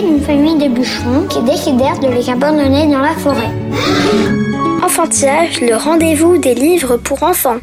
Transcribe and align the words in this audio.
D'une 0.00 0.20
famille 0.20 0.56
de 0.56 0.68
bûcherons 0.68 1.26
qui 1.28 1.42
décidèrent 1.42 1.98
de 1.98 2.08
les 2.08 2.30
abandonner 2.30 2.86
dans 2.86 3.00
la 3.00 3.14
forêt. 3.14 3.52
Enfantillage, 4.82 5.60
le 5.60 5.76
rendez-vous 5.76 6.38
des 6.38 6.54
livres 6.54 6.96
pour 6.96 7.22
enfants. 7.22 7.58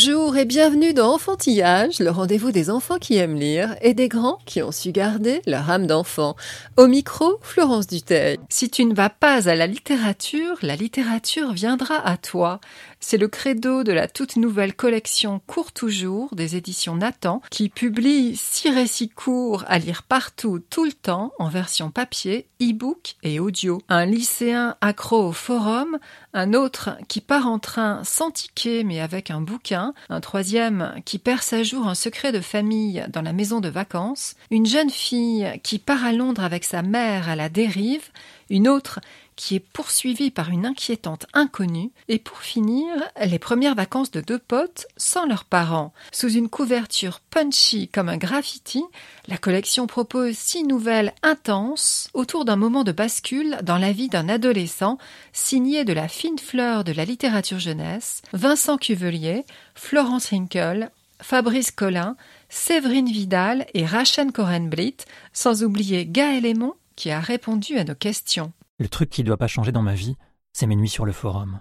Bonjour 0.00 0.36
et 0.36 0.44
bienvenue 0.44 0.94
dans 0.94 1.14
Enfantillage, 1.14 1.98
le 1.98 2.10
rendez-vous 2.10 2.52
des 2.52 2.70
enfants 2.70 2.98
qui 3.00 3.16
aiment 3.16 3.34
lire 3.34 3.74
et 3.80 3.94
des 3.94 4.06
grands 4.06 4.38
qui 4.46 4.62
ont 4.62 4.70
su 4.70 4.92
garder 4.92 5.42
leur 5.44 5.68
âme 5.68 5.88
d'enfant. 5.88 6.36
Au 6.76 6.86
micro, 6.86 7.40
Florence 7.42 7.88
Duteil. 7.88 8.38
Si 8.48 8.70
tu 8.70 8.84
ne 8.84 8.94
vas 8.94 9.10
pas 9.10 9.48
à 9.48 9.56
la 9.56 9.66
littérature, 9.66 10.56
la 10.62 10.76
littérature 10.76 11.52
viendra 11.52 11.96
à 11.96 12.16
toi. 12.16 12.60
C'est 13.00 13.16
le 13.16 13.26
credo 13.26 13.82
de 13.82 13.92
la 13.92 14.08
toute 14.08 14.36
nouvelle 14.36 14.74
collection 14.74 15.40
Court 15.46 15.72
toujours 15.72 16.34
des 16.34 16.56
éditions 16.56 16.96
Nathan 16.96 17.42
qui 17.50 17.68
publie 17.68 18.36
six 18.36 18.70
récits 18.70 19.08
courts 19.08 19.64
à 19.66 19.78
lire 19.78 20.04
partout, 20.04 20.60
tout 20.70 20.84
le 20.84 20.92
temps, 20.92 21.32
en 21.38 21.48
version 21.48 21.90
papier, 21.90 22.46
e-book 22.60 23.16
et 23.24 23.40
audio. 23.40 23.80
Un 23.88 24.06
lycéen 24.06 24.76
accro 24.80 25.28
au 25.28 25.32
forum, 25.32 25.98
un 26.34 26.54
autre 26.54 26.90
qui 27.08 27.20
part 27.20 27.48
en 27.48 27.58
train 27.58 28.02
sans 28.04 28.30
ticket 28.30 28.84
mais 28.84 29.00
avec 29.00 29.30
un 29.30 29.40
bouquin, 29.40 29.87
un 30.08 30.20
troisième 30.20 30.94
qui 31.04 31.18
perd 31.18 31.42
sa 31.42 31.62
jour 31.62 31.86
en 31.86 31.94
secret 31.94 32.32
de 32.32 32.40
famille 32.40 33.04
dans 33.10 33.22
la 33.22 33.32
maison 33.32 33.60
de 33.60 33.68
vacances, 33.68 34.34
une 34.50 34.66
jeune 34.66 34.90
fille 34.90 35.48
qui 35.62 35.78
part 35.78 36.04
à 36.04 36.12
Londres 36.12 36.42
avec 36.42 36.64
sa 36.64 36.82
mère 36.82 37.28
à 37.28 37.36
la 37.36 37.48
dérive, 37.48 38.08
une 38.50 38.68
autre 38.68 39.00
qui 39.38 39.54
est 39.54 39.60
poursuivie 39.60 40.32
par 40.32 40.50
une 40.50 40.66
inquiétante 40.66 41.26
inconnue, 41.32 41.92
et 42.08 42.18
pour 42.18 42.38
finir, 42.38 42.88
les 43.24 43.38
premières 43.38 43.76
vacances 43.76 44.10
de 44.10 44.20
deux 44.20 44.40
potes 44.40 44.88
sans 44.96 45.26
leurs 45.26 45.44
parents. 45.44 45.94
Sous 46.10 46.28
une 46.28 46.48
couverture 46.48 47.20
punchy 47.20 47.86
comme 47.86 48.08
un 48.08 48.16
graffiti, 48.16 48.82
la 49.28 49.38
collection 49.38 49.86
propose 49.86 50.36
six 50.36 50.64
nouvelles 50.64 51.14
intenses 51.22 52.10
autour 52.14 52.44
d'un 52.44 52.56
moment 52.56 52.82
de 52.82 52.90
bascule 52.90 53.58
dans 53.62 53.78
la 53.78 53.92
vie 53.92 54.08
d'un 54.08 54.28
adolescent, 54.28 54.98
signé 55.32 55.84
de 55.84 55.92
la 55.92 56.08
fine 56.08 56.40
fleur 56.40 56.82
de 56.82 56.92
la 56.92 57.04
littérature 57.04 57.60
jeunesse, 57.60 58.22
Vincent 58.32 58.76
Cuvelier, 58.76 59.44
Florence 59.76 60.32
Hinkel, 60.32 60.90
Fabrice 61.22 61.70
Collin, 61.70 62.16
Séverine 62.48 63.08
Vidal 63.08 63.66
et 63.72 63.86
Rachel 63.86 64.32
Corenblit, 64.32 64.96
sans 65.32 65.62
oublier 65.62 66.06
Gaël 66.06 66.44
Aymon 66.44 66.74
qui 66.96 67.12
a 67.12 67.20
répondu 67.20 67.78
à 67.78 67.84
nos 67.84 67.94
questions. 67.94 68.52
Le 68.78 68.88
truc 68.88 69.10
qui 69.10 69.24
doit 69.24 69.36
pas 69.36 69.48
changer 69.48 69.72
dans 69.72 69.82
ma 69.82 69.94
vie, 69.94 70.16
c'est 70.52 70.66
mes 70.66 70.76
nuits 70.76 70.88
sur 70.88 71.04
le 71.04 71.12
forum. 71.12 71.60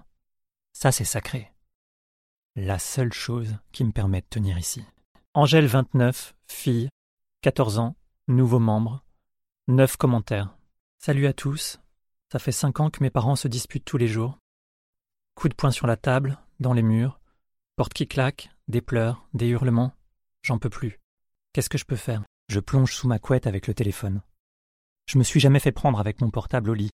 Ça, 0.73 0.91
c'est 0.91 1.03
sacré. 1.03 1.51
La 2.55 2.78
seule 2.78 3.11
chose 3.11 3.57
qui 3.72 3.83
me 3.83 3.91
permet 3.91 4.22
de 4.22 4.28
tenir 4.29 4.57
ici. 4.57 4.83
Angèle 5.33 5.66
29, 5.66 6.35
fille, 6.47 6.89
14 7.41 7.79
ans, 7.79 7.95
nouveau 8.27 8.59
membre, 8.59 9.03
9 9.67 9.97
commentaires. 9.97 10.56
Salut 11.00 11.27
à 11.27 11.33
tous. 11.33 11.79
Ça 12.31 12.39
fait 12.39 12.51
5 12.51 12.79
ans 12.79 12.89
que 12.89 13.03
mes 13.03 13.09
parents 13.09 13.35
se 13.35 13.47
disputent 13.47 13.85
tous 13.85 13.97
les 13.97 14.07
jours. 14.07 14.38
Coup 15.35 15.50
de 15.50 15.56
poing 15.56 15.72
sur 15.72 15.88
la 15.88 15.97
table, 15.97 16.38
dans 16.59 16.73
les 16.73 16.83
murs, 16.83 17.19
porte 17.75 17.94
qui 17.94 18.07
claque, 18.07 18.50
des 18.67 18.81
pleurs, 18.81 19.27
des 19.33 19.47
hurlements. 19.47 19.94
J'en 20.44 20.59
peux 20.59 20.69
plus. 20.69 21.00
Qu'est-ce 21.53 21.69
que 21.69 21.77
je 21.77 21.85
peux 21.85 21.95
faire? 21.95 22.23
Je 22.50 22.59
plonge 22.59 22.94
sous 22.94 23.07
ma 23.07 23.19
couette 23.19 23.47
avec 23.47 23.67
le 23.67 23.73
téléphone. 23.73 24.22
Je 25.07 25.17
me 25.17 25.23
suis 25.23 25.39
jamais 25.39 25.59
fait 25.59 25.72
prendre 25.72 26.00
avec 26.00 26.22
mon 26.22 26.29
portable 26.29 26.69
au 26.69 26.73
lit. 26.73 26.91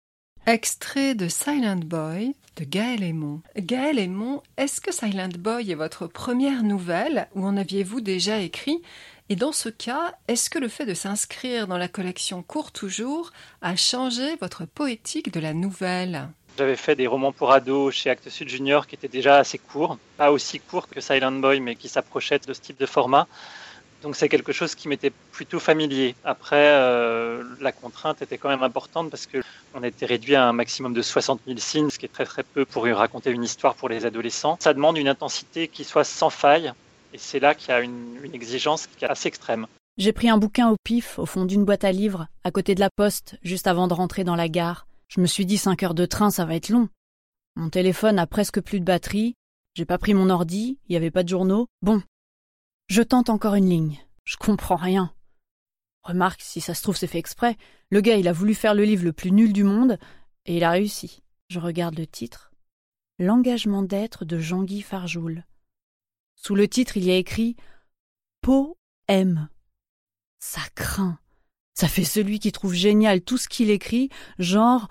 Extrait 0.50 1.14
de 1.14 1.28
Silent 1.28 1.82
Boy 1.86 2.34
de 2.56 2.64
Gaël 2.64 3.04
Aymon. 3.04 3.42
Gaël 3.56 4.00
Aymon, 4.00 4.42
est-ce 4.58 4.82
que 4.82 4.92
Silent 4.92 5.30
Boy 5.38 5.70
est 5.70 5.76
votre 5.76 6.08
première 6.08 6.64
nouvelle 6.64 7.28
ou 7.36 7.46
en 7.46 7.56
aviez-vous 7.56 8.02
déjà 8.02 8.40
écrit? 8.40 8.82
Et 9.30 9.36
dans 9.36 9.52
ce 9.52 9.70
cas, 9.70 10.16
est-ce 10.28 10.50
que 10.50 10.58
le 10.58 10.68
fait 10.68 10.88
de 10.88 10.96
s'inscrire 10.96 11.68
dans 11.68 11.78
la 11.78 11.88
collection 11.88 12.42
Court 12.42 12.72
Toujours 12.72 13.32
a 13.62 13.76
changé 13.76 14.38
votre 14.42 14.66
poétique 14.66 15.32
de 15.32 15.40
la 15.40 15.54
nouvelle? 15.54 16.30
J'avais 16.58 16.78
fait 16.78 16.96
des 16.96 17.06
romans 17.06 17.32
pour 17.32 17.52
ados 17.52 17.94
chez 17.94 18.10
Actes 18.10 18.30
Sud 18.30 18.50
Junior 18.50 18.88
qui 18.88 18.96
étaient 18.96 19.08
déjà 19.08 19.38
assez 19.38 19.60
courts, 19.60 20.00
pas 20.18 20.32
aussi 20.32 20.60
courts 20.60 20.90
que 20.90 21.00
Silent 21.00 21.34
Boy, 21.34 21.60
mais 21.60 21.76
qui 21.76 21.90
s'approchaient 21.90 22.40
de 22.40 22.54
ce 22.54 22.60
type 22.60 22.80
de 22.80 22.88
format. 22.88 23.28
Donc 24.02 24.16
c'est 24.16 24.30
quelque 24.30 24.54
chose 24.54 24.76
qui 24.76 24.88
m'était 24.88 25.12
plutôt 25.32 25.60
familier. 25.60 26.16
Après, 26.24 26.72
euh, 26.72 27.44
la 27.60 27.72
contrainte 27.72 28.22
était 28.22 28.38
quand 28.38 28.50
même 28.50 28.64
importante 28.64 29.12
parce 29.12 29.26
que 29.26 29.42
on 29.74 29.84
était 29.84 30.06
réduit 30.06 30.36
à 30.36 30.48
un 30.48 30.54
maximum 30.54 30.94
de 30.94 31.02
60 31.02 31.42
000 31.46 31.60
signes, 31.60 31.90
ce 31.90 32.00
qui 32.00 32.06
est 32.06 32.14
très 32.14 32.26
très 32.26 32.44
peu 32.44 32.66
pour 32.66 32.86
raconter 32.86 33.32
une 33.32 33.44
histoire 33.44 33.76
pour 33.76 33.90
les 33.90 34.06
adolescents. 34.06 34.58
Ça 34.60 34.74
demande 34.74 34.98
une 34.98 35.08
intensité 35.08 35.68
qui 35.68 35.84
soit 35.84 36.04
sans 36.04 36.30
faille, 36.30 36.74
et 37.14 37.18
c'est 37.18 37.40
là 37.40 37.56
qu'il 37.56 37.70
y 37.70 37.72
a 37.74 37.82
une, 37.82 38.18
exigence 38.34 38.88
qui 38.88 39.06
est 39.06 39.08
assez 39.08 39.28
extrême. 39.28 39.68
J'ai 39.98 40.14
pris 40.14 40.30
un 40.30 40.38
bouquin 40.38 40.70
au 40.70 40.76
pif 40.84 41.20
au 41.20 41.26
fond 41.26 41.46
d'une 41.46 41.66
boîte 41.66 41.84
à 41.84 41.92
livres, 41.92 42.28
à 42.44 42.52
côté 42.52 42.76
de 42.76 42.80
la 42.80 42.90
poste, 42.90 43.38
juste 43.42 43.68
avant 43.68 43.88
de 43.88 43.94
rentrer 43.94 44.24
dans 44.24 44.36
la 44.36 44.48
gare. 44.48 44.88
Je 45.08 45.20
me 45.20 45.26
suis 45.26 45.46
dit 45.46 45.58
5 45.58 45.84
heures 45.84 45.94
de 45.94 46.06
train, 46.06 46.30
ça 46.30 46.46
va 46.46 46.56
être 46.56 46.70
long. 46.70 46.90
Mon 47.56 47.70
téléphone 47.70 48.20
a 48.20 48.28
presque 48.28 48.62
plus 48.62 48.80
de 48.80 48.86
batterie. 48.86 49.36
J'ai 49.74 49.86
pas 49.86 49.98
pris 49.98 50.14
mon 50.14 50.30
ordi, 50.30 50.80
il 50.88 50.94
y 50.94 50.96
avait 50.96 51.12
pas 51.12 51.24
de 51.24 51.30
journaux. 51.30 51.68
Bon, 51.82 52.02
je 52.90 53.02
tente 53.02 53.30
encore 53.30 53.56
une 53.56 53.70
ligne. 53.70 54.00
Je 54.24 54.38
comprends 54.38 54.76
rien. 54.76 55.12
Remarque, 56.04 56.42
si 56.42 56.62
ça 56.62 56.74
se 56.74 56.82
trouve, 56.82 56.96
c'est 56.96 57.08
fait 57.08 57.20
exprès. 57.20 57.58
Le 57.90 58.02
gars, 58.02 58.18
il 58.18 58.28
a 58.28 58.34
voulu 58.34 58.54
faire 58.54 58.74
le 58.74 58.84
livre 58.84 59.04
le 59.04 59.14
plus 59.14 59.32
nul 59.32 59.54
du 59.54 59.64
monde, 59.64 59.98
et 60.46 60.58
il 60.58 60.64
a 60.64 60.72
réussi. 60.72 61.22
Je 61.50 61.60
regarde 61.60 61.98
le 61.98 62.08
titre. 62.08 62.52
L'engagement 63.18 63.84
d'être 63.84 64.24
de 64.24 64.40
Jean-Guy 64.40 64.82
Farjoul. 64.82 65.46
Sous 66.36 66.56
le 66.56 66.68
titre, 66.68 66.96
il 66.98 67.04
y 67.04 67.12
a 67.12 67.18
écrit 67.18 67.58
Poème. 68.42 69.50
Ça 70.40 70.62
craint. 70.76 71.20
Ça 71.74 71.88
fait 71.88 72.06
celui 72.06 72.40
qui 72.40 72.52
trouve 72.52 72.74
génial 72.74 73.22
tout 73.22 73.38
ce 73.38 73.50
qu'il 73.50 73.70
écrit, 73.70 74.10
genre 74.38 74.88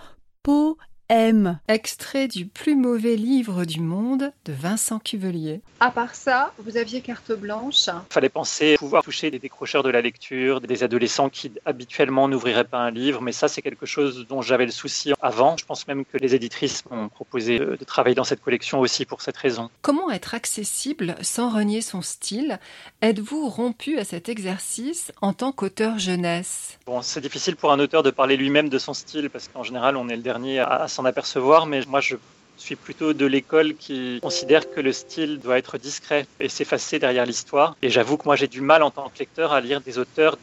poème. 1.09 1.59
Extrait 1.69 2.29
du 2.29 2.47
plus 2.47 2.77
mauvais 2.77 3.17
livre 3.17 3.65
du 3.65 3.81
monde 3.81 4.33
de 4.45 4.53
Vincent 4.53 4.99
Cuvelier. 4.99 5.61
À 5.81 5.91
part 5.91 6.15
ça, 6.15 6.53
vous 6.59 6.77
aviez 6.77 7.01
carte 7.01 7.33
blanche. 7.33 7.87
Il 7.87 8.13
fallait 8.13 8.29
penser 8.29 8.77
pouvoir 8.79 9.03
toucher 9.03 9.31
des 9.31 9.39
décrocheurs 9.39 9.83
de 9.83 9.91
la 9.91 10.01
lecture, 10.01 10.61
des 10.61 10.83
adolescents 10.83 11.29
qui 11.29 11.53
habituellement 11.65 12.29
n'ouvriraient 12.29 12.65
pas 12.65 12.79
un 12.79 12.91
livre, 12.91 13.23
mais 13.23 13.33
ça 13.33 13.49
c'est 13.49 13.63
quelque 13.63 13.87
chose 13.87 14.27
dont 14.29 14.43
j'avais 14.43 14.67
le 14.67 14.71
souci 14.71 15.13
avant. 15.21 15.57
Je 15.57 15.65
pense 15.65 15.87
même 15.89 16.05
que 16.05 16.19
les 16.19 16.35
éditrices 16.35 16.85
m'ont 16.91 17.09
proposé 17.09 17.59
de, 17.59 17.77
de 17.77 17.85
travailler 17.85 18.15
dans 18.15 18.25
cette 18.25 18.43
collection 18.43 18.81
aussi 18.81 19.05
pour 19.05 19.23
cette 19.23 19.37
raison. 19.37 19.71
Comment 19.83 20.11
être 20.11 20.35
accessible 20.35 21.17
sans 21.23 21.51
renier 21.51 21.81
son 21.81 22.03
style? 22.03 22.59
Êtes-vous 23.01 23.49
rompu 23.49 23.99
à 23.99 24.05
cet 24.05 24.29
exercice 24.29 25.13
en 25.21 25.33
tant 25.33 25.53
qu'auteur 25.53 25.99
jeunesse? 25.99 26.79
Bon, 26.87 27.03
c'est 27.03 27.21
difficile 27.21 27.57
pour 27.57 27.73
un 27.73 27.79
auteur 27.79 28.03
de 28.03 28.11
parler 28.11 28.37
lui-même 28.37 28.69
de 28.69 28.79
son 28.79 28.95
style 28.95 29.31
parce 29.31 29.49
qu'en 29.49 29.63
général 29.63 29.97
on 29.97 30.09
est 30.09 30.17
le 30.17 30.23
dernier 30.23 30.59
à, 30.59 30.67
à 30.67 30.89
s'en 30.99 31.05
apercevoir, 31.05 31.67
mais 31.67 31.81
moi 31.87 32.01
je 32.01 32.17
suis 32.57 32.75
plutôt 32.75 33.13
de 33.13 33.25
l'école 33.25 33.77
qui 33.77 34.19
considère 34.21 34.69
que 34.69 34.81
le 34.81 34.93
style 34.93 35.39
doit 35.39 35.57
être 35.57 35.79
discret 35.79 36.27
et 36.41 36.49
s'effacer 36.49 36.99
derrière 36.99 37.25
l'histoire. 37.25 37.77
Et 37.83 37.91
j'avoue 37.91 38.17
que 38.17 38.25
moi 38.25 38.35
j'ai 38.35 38.49
du 38.49 38.61
mal 38.61 38.83
en 38.83 38.91
tant 38.91 39.09
que 39.09 39.21
lecteur 39.21 39.53
à 39.53 39.61
lire 39.61 39.81
des 39.81 39.99
auteurs 39.99 40.37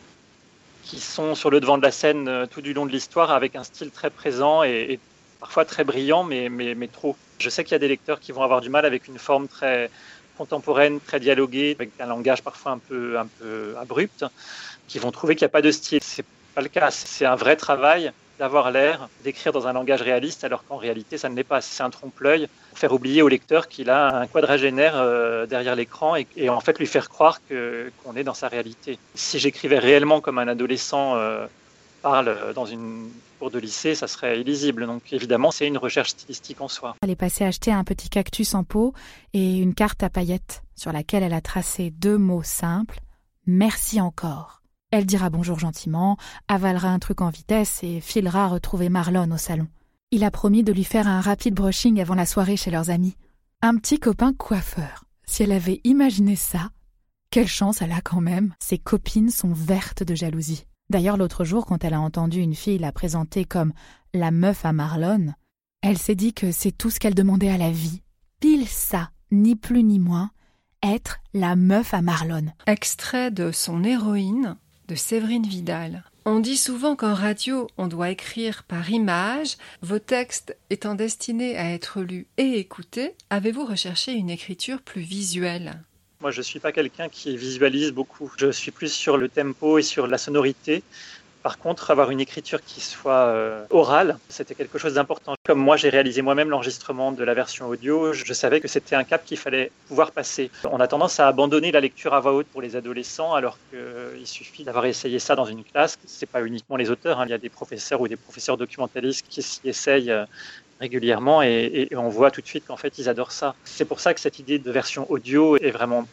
qui 0.84 1.02
sont 1.02 1.36
sur 1.36 1.50
le 1.50 1.60
devant 1.60 1.78
de 1.78 1.84
la 1.84 1.92
scène 1.92 2.30
euh, 2.30 2.46
tout 2.46 2.62
du 2.62 2.74
long 2.74 2.86
de 2.86 2.92
l'histoire 2.92 3.32
avec 3.32 3.58
un 3.58 3.66
style 3.66 3.92
très 3.92 4.10
présent 4.10 4.64
et, 4.64 5.00
parfois 5.42 5.66
très 5.66 5.84
brillant, 5.84 6.24
mais, 6.24 6.48
mais, 6.48 6.74
mais 6.74 6.88
trop. 6.88 7.18
Je 7.40 7.50
sais 7.50 7.66
qu'il 7.66 7.74
y 7.74 7.76
a 7.76 7.80
des 7.80 7.90
lecteurs 7.90 8.22
qui 8.22 8.32
vont 8.32 8.44
avoir 8.44 8.62
du 8.62 8.70
mal 8.70 8.86
avec 8.86 9.10
une 9.10 9.20
forme 9.20 9.50
très 9.50 9.90
contemporaine, 10.38 11.02
très 11.02 11.20
dialoguée, 11.20 11.76
avec 11.78 11.90
un 12.00 12.06
langage 12.06 12.42
parfois 12.42 12.72
un 12.72 12.78
peu, 12.78 13.20
un 13.20 13.28
peu 13.40 13.76
abrupt, 13.78 14.24
qui 14.88 15.00
vont 15.00 15.12
trouver 15.12 15.36
qu'il 15.36 15.46
n'y 15.46 15.52
a 15.52 15.56
pas 15.60 15.62
de 15.62 15.72
style. 15.72 16.00
C'est 16.02 16.26
pas 16.56 16.62
le 16.62 16.70
cas. 16.70 16.92
C'est 16.92 17.26
un 17.26 17.36
vrai 17.36 17.58
travail 17.58 18.14
d'avoir 18.40 18.72
l'air 18.72 19.10
d'écrire 19.24 19.52
dans 19.52 19.68
un 19.68 19.74
langage 19.74 20.02
réaliste, 20.02 20.44
alors 20.44 20.66
qu'en 20.66 20.78
réalité, 20.78 21.18
ça 21.18 21.30
ne 21.30 21.36
l'est 21.36 21.44
pas. 21.44 21.62
C'est 21.62 21.84
un 21.84 21.90
trompe-l'œil 21.90 22.48
pour 22.70 22.80
faire 22.80 22.94
oublier 22.94 23.22
au 23.22 23.28
lecteur 23.28 23.68
qu'il 23.68 23.90
a 23.90 24.20
un 24.20 24.28
quadragénaire 24.28 24.94
euh, 24.96 25.46
derrière 25.46 25.76
l'écran 25.76 26.16
et, 26.16 26.50
en 26.50 26.60
fait 26.60 26.80
lui 26.80 26.88
faire 26.88 27.10
croire 27.10 27.40
qu'on 27.48 28.16
est 28.16 28.24
dans 28.24 28.34
sa 28.34 28.48
réalité. 28.48 28.98
Si 29.14 29.40
j'écrivais 29.40 29.80
réellement 29.80 30.22
comme 30.22 30.38
un 30.40 30.48
adolescent 30.48 31.16
euh, 31.16 31.48
parle 32.02 32.54
dans 32.54 32.66
une 32.66 33.10
cour 33.40 33.52
de 33.52 33.60
lycée, 33.60 33.96
ça 33.96 34.08
serait 34.08 34.40
illisible. 34.40 34.86
Donc 34.86 35.12
évidemment, 35.12 35.52
c'est 35.52 35.68
une 35.68 35.78
recherche 35.78 36.10
stylistique 36.10 36.62
en 36.62 36.68
soi. 36.68 36.96
Elle 37.02 37.10
est 37.10 37.16
passée 37.16 37.46
acheter 37.46 37.72
un 37.72 37.84
petit 37.84 38.10
cactus 38.10 38.54
en 38.54 38.64
pot 38.64 38.94
et 39.34 39.58
une 39.58 39.74
carte 39.74 40.04
à 40.04 40.10
paillettes 40.10 40.62
sur 40.76 40.92
laquelle 40.92 41.24
elle 41.24 41.34
a 41.34 41.42
tracé 41.42 41.92
deux 41.92 42.18
mots 42.18 42.44
simples 42.44 43.00
Merci 43.48 44.02
encore. 44.02 44.65
Elle 44.96 45.06
dira 45.06 45.30
bonjour 45.30 45.60
gentiment, 45.60 46.16
avalera 46.48 46.88
un 46.88 47.00
truc 47.00 47.20
en 47.20 47.30
vitesse 47.30 47.84
et 47.84 48.00
filera 48.00 48.48
retrouver 48.48 48.88
Marlon 48.88 49.30
au 49.30 49.38
salon. 49.38 49.68
Il 50.12 50.24
a 50.24 50.32
promis 50.32 50.64
de 50.64 50.72
lui 50.72 50.86
faire 50.86 51.06
un 51.06 51.20
rapide 51.20 51.54
brushing 51.54 52.00
avant 52.00 52.16
la 52.16 52.26
soirée 52.26 52.56
chez 52.56 52.72
leurs 52.72 52.90
amis. 52.90 53.18
Un 53.62 53.76
petit 53.76 54.00
copain 54.00 54.32
coiffeur. 54.32 55.04
Si 55.26 55.44
elle 55.44 55.52
avait 55.52 55.82
imaginé 55.84 56.38
ça, 56.38 56.70
quelle 57.30 57.50
chance 57.50 57.82
elle 57.82 57.92
a 57.92 58.00
quand 58.00 58.22
même. 58.22 58.56
Ses 58.60 58.78
copines 58.78 59.32
sont 59.32 59.52
vertes 59.52 60.04
de 60.04 60.16
jalousie. 60.16 60.66
D'ailleurs, 60.90 61.18
l'autre 61.18 61.44
jour, 61.44 61.66
quand 61.66 61.84
elle 61.84 61.94
a 61.94 62.00
entendu 62.00 62.40
une 62.40 62.56
fille 62.56 62.78
la 62.78 62.94
présenter 62.94 63.44
comme 63.44 63.74
la 64.14 64.32
meuf 64.32 64.64
à 64.64 64.72
Marlon, 64.72 65.34
elle 65.82 65.98
s'est 65.98 66.16
dit 66.16 66.34
que 66.34 66.54
c'est 66.54 66.72
tout 66.72 66.90
ce 66.90 67.02
qu'elle 67.02 67.16
demandait 67.16 67.52
à 67.52 67.58
la 67.58 67.70
vie. 67.70 68.02
Pile 68.40 68.70
ça, 68.70 69.10
ni 69.30 69.58
plus 69.58 69.84
ni 69.84 70.00
moins, 70.00 70.32
être 70.82 71.20
la 71.34 71.58
meuf 71.58 71.94
à 71.94 72.02
Marlon. 72.02 72.46
Extrait 72.66 73.30
de 73.30 73.52
son 73.52 73.84
héroïne 73.84 74.56
de 74.88 74.96
Séverine 74.96 75.46
Vidal. 75.46 76.04
On 76.26 76.40
dit 76.40 76.58
souvent 76.58 76.96
qu'en 76.96 77.14
radio, 77.14 77.68
on 77.78 77.88
doit 77.88 78.10
écrire 78.10 78.64
par 78.64 78.90
image. 78.90 79.58
Vos 79.82 80.00
textes 80.00 80.58
étant 80.70 80.96
destinés 80.96 81.56
à 81.58 81.72
être 81.72 82.02
lus 82.02 82.26
et 82.38 82.58
écoutés, 82.58 83.14
avez-vous 83.30 83.66
recherché 83.66 84.14
une 84.14 84.30
écriture 84.30 84.82
plus 84.82 85.02
visuelle? 85.02 85.84
Moi, 86.22 86.32
je 86.32 86.40
ne 86.40 86.44
suis 86.44 86.60
pas 86.60 86.72
quelqu'un 86.72 87.10
qui 87.10 87.38
visualise 87.38 87.92
beaucoup. 87.92 88.32
Je 88.38 88.52
suis 88.52 88.72
plus 88.72 88.92
sur 88.92 89.18
le 89.18 89.30
tempo 89.30 89.78
et 89.78 89.84
sur 89.84 90.08
la 90.08 90.18
sonorité. 90.18 90.82
Par 91.46 91.60
contre, 91.60 91.92
avoir 91.92 92.10
une 92.10 92.22
écriture 92.22 92.60
qui 92.66 92.82
soit 92.82 93.28
euh, 93.28 93.68
orale, 93.70 94.18
c'était 94.30 94.56
quelque 94.56 94.80
chose 94.80 94.96
d'important. 94.96 95.36
Comme 95.44 95.60
moi, 95.60 95.78
j'ai 95.78 95.90
réalisé 95.90 96.24
moi-même 96.24 96.50
l'enregistrement 96.50 97.12
de 97.12 97.24
la 97.24 97.36
version 97.36 97.68
audio, 97.68 98.14
je 98.14 98.34
savais 98.34 98.60
que 98.60 98.68
c'était 98.68 98.96
un 98.96 99.04
cap 99.04 99.24
qu'il 99.24 99.38
fallait 99.38 99.72
pouvoir 99.88 100.10
passer. 100.12 100.50
On 100.64 100.80
a 100.80 100.88
tendance 100.88 101.20
à 101.20 101.28
abandonner 101.28 101.72
la 101.72 101.82
lecture 101.82 102.16
à 102.16 102.20
voix 102.20 102.34
haute 102.34 102.48
pour 102.48 102.64
les 102.64 102.76
adolescents, 102.76 103.36
alors 103.36 103.60
qu'il 103.70 104.26
suffit 104.26 104.64
d'avoir 104.64 104.88
essayé 104.88 105.20
ça 105.20 105.36
dans 105.36 105.46
une 105.46 105.64
classe. 105.64 106.00
C'est 106.08 106.26
pas 106.26 106.42
uniquement 106.42 106.78
les 106.78 106.90
auteurs, 106.90 107.20
hein. 107.20 107.26
il 107.28 107.30
y 107.30 107.36
a 107.36 107.38
des 107.38 107.50
professeurs 107.50 108.02
ou 108.02 108.08
des 108.08 108.16
professeurs 108.16 108.58
documentalistes 108.58 109.28
qui 109.30 109.44
s'y 109.44 109.60
essayent 109.66 110.10
euh, 110.10 110.26
régulièrement 110.80 111.44
et, 111.44 111.90
et 111.92 111.96
on 111.96 112.10
voit 112.10 112.32
tout 112.32 112.42
de 112.42 112.48
suite 112.48 112.66
qu'en 112.66 112.78
fait, 112.78 112.98
ils 112.98 113.08
adorent 113.08 113.32
ça. 113.32 113.54
C'est 113.66 113.86
pour 113.86 114.00
ça 114.00 114.16
que 114.16 114.20
cette 114.20 114.40
idée 114.40 114.58
de 114.58 114.72
version 114.72 115.06
audio 115.12 115.58
est 115.58 115.70
vraiment 115.70 116.08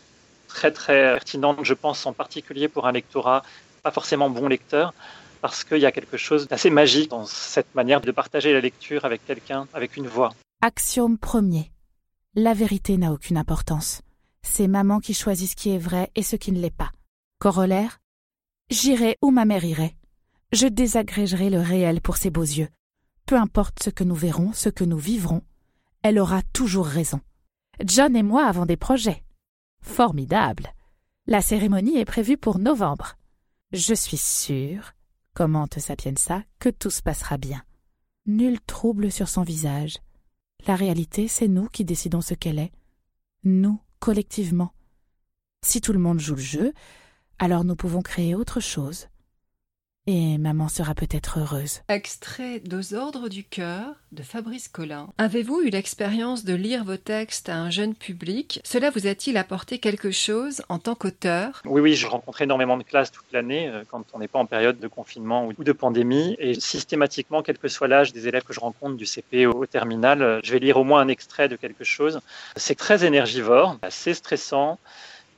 très 0.49 0.73
très 0.73 1.15
pertinente, 1.15 1.61
je 1.63 1.73
pense, 1.73 2.05
en 2.05 2.13
particulier 2.13 2.69
pour 2.69 2.87
un 2.87 2.93
lectorat 2.93 3.43
pas 3.83 3.91
forcément 3.91 4.31
bon 4.31 4.49
lecteur, 4.49 4.95
parce 5.43 5.65
qu'il 5.65 5.79
y 5.79 5.87
a 5.87 5.93
quelque 5.93 6.17
chose 6.17 6.47
d'assez 6.47 6.71
magique 6.71 7.11
dans 7.11 7.27
cette 7.27 7.75
manière 7.75 8.01
de 8.01 8.13
partager 8.13 8.53
la 8.53 8.61
lecture 8.61 9.05
avec 9.05 9.27
quelqu'un, 9.27 9.67
avec 9.75 9.97
une 9.97 10.07
voix. 10.07 10.33
Axiome 10.63 11.19
premier. 11.19 11.73
La 12.35 12.55
vérité 12.55 12.97
n'a 12.97 13.13
aucune 13.13 13.37
importance. 13.37 14.03
C'est 14.43 14.69
maman 14.69 15.01
qui 15.01 15.15
choisit 15.15 15.51
ce 15.51 15.57
qui 15.57 15.71
est 15.71 15.79
vrai 15.79 16.11
et 16.15 16.23
ce 16.23 16.37
qui 16.37 16.53
ne 16.53 16.61
l'est 16.61 16.71
pas. 16.71 16.93
Corollaire 17.41 17.99
J'irai 18.71 19.19
où 19.21 19.33
ma 19.33 19.45
mère 19.45 19.65
irait. 19.65 19.97
Je 20.53 20.69
désagrégerai 20.69 21.51
le 21.51 21.61
réel 21.61 22.01
pour 22.01 22.17
ses 22.17 22.31
beaux 22.31 22.43
yeux. 22.43 22.69
Peu 23.27 23.37
importe 23.37 23.83
ce 23.83 23.91
que 23.91 24.05
nous 24.05 24.15
verrons, 24.15 24.53
ce 24.53 24.69
que 24.69 24.85
nous 24.85 24.99
vivrons, 24.99 25.43
elle 26.03 26.21
aura 26.21 26.43
toujours 26.53 26.87
raison. 26.87 27.21
John 27.85 28.15
et 28.15 28.23
moi 28.23 28.47
avons 28.47 28.67
des 28.67 28.77
projets. 28.77 29.25
Formidable. 29.83 30.73
La 31.27 31.41
cérémonie 31.41 31.99
est 31.99 32.05
prévue 32.05 32.37
pour 32.37 32.61
novembre. 32.61 33.17
Je 33.73 33.95
suis 33.95 34.17
sûre 34.17 34.93
commente 35.35 35.79
Sapienza, 35.79 36.43
que 36.59 36.69
tout 36.69 36.91
se 36.91 37.03
passera 37.03 37.39
bien. 37.39 37.63
Nul 38.27 38.61
trouble 38.61 39.11
sur 39.11 39.29
son 39.29 39.43
visage. 39.43 39.99
La 40.67 40.77
réalité, 40.77 41.29
c'est 41.29 41.49
nous 41.49 41.69
qui 41.69 41.85
décidons 41.85 42.21
ce 42.21 42.35
qu'elle 42.35 42.59
est. 42.59 42.73
Nous, 43.45 43.81
collectivement. 43.99 44.73
Si 45.65 45.81
tout 45.81 45.93
le 45.93 45.99
monde 45.99 46.21
joue 46.21 46.35
le 46.35 46.41
jeu, 46.41 46.73
alors 47.39 47.65
nous 47.65 47.77
pouvons 47.77 48.03
créer 48.03 48.35
autre 48.35 48.61
chose. 48.61 49.09
Et 50.09 50.37
maman 50.37 50.67
sera 50.67 50.97
peut-être 50.97 51.39
heureuse. 51.39 51.79
Extrait 51.89 52.59
d'Aux 52.59 52.95
ordres 52.95 53.29
du 53.29 53.45
cœur 53.45 53.95
de 54.11 54.25
Fabrice 54.25 54.67
Collin. 54.67 55.09
Avez-vous 55.17 55.61
eu 55.63 55.71
l'expérience 55.71 56.45
de 56.45 56.55
lire 56.55 56.83
vos 56.83 56.97
textes 56.97 57.49
à 57.49 57.55
un 57.55 57.71
jeune 57.71 57.95
public? 57.95 58.61
Cela 58.65 58.91
vous 58.91 59.07
a-t-il 59.07 59.37
apporté 59.37 59.79
quelque 59.79 60.11
chose 60.11 60.61
en 60.69 60.81
tant 60.81 60.97
qu'auteur? 60.97 61.63
Oui, 61.65 61.81
oui, 61.81 61.95
je 61.95 62.09
rencontre 62.09 62.43
énormément 62.43 62.77
de 62.77 62.83
classes 62.83 63.13
toute 63.13 63.31
l'année 63.33 63.69
euh, 63.69 63.85
quand 63.89 64.03
on 64.13 64.19
n'est 64.19 64.27
pas 64.27 64.41
en 64.41 64.47
période 64.47 64.81
de 64.81 64.89
confinement 64.89 65.47
ou 65.47 65.63
de 65.63 65.73
pandémie. 65.73 66.35
Et 66.41 66.59
systématiquement, 66.59 67.43
quel 67.43 67.59
que 67.59 67.69
soit 67.69 67.87
l'âge 67.87 68.13
des 68.13 68.27
élèves 68.27 68.43
que 68.43 68.53
je 68.53 68.59
rencontre 68.59 68.97
du 68.97 69.07
CP 69.07 69.47
au 69.47 69.67
terminal, 69.67 70.21
euh, 70.21 70.41
je 70.43 70.51
vais 70.51 70.59
lire 70.59 70.79
au 70.79 70.85
moins 70.85 71.01
un 71.01 71.09
extrait 71.09 71.49
de 71.49 71.55
quelque 71.55 71.85
chose. 71.85 72.21
C'est 72.57 72.75
très 72.75 73.05
énergivore, 73.05 73.79
assez 73.83 74.15
stressant 74.15 74.81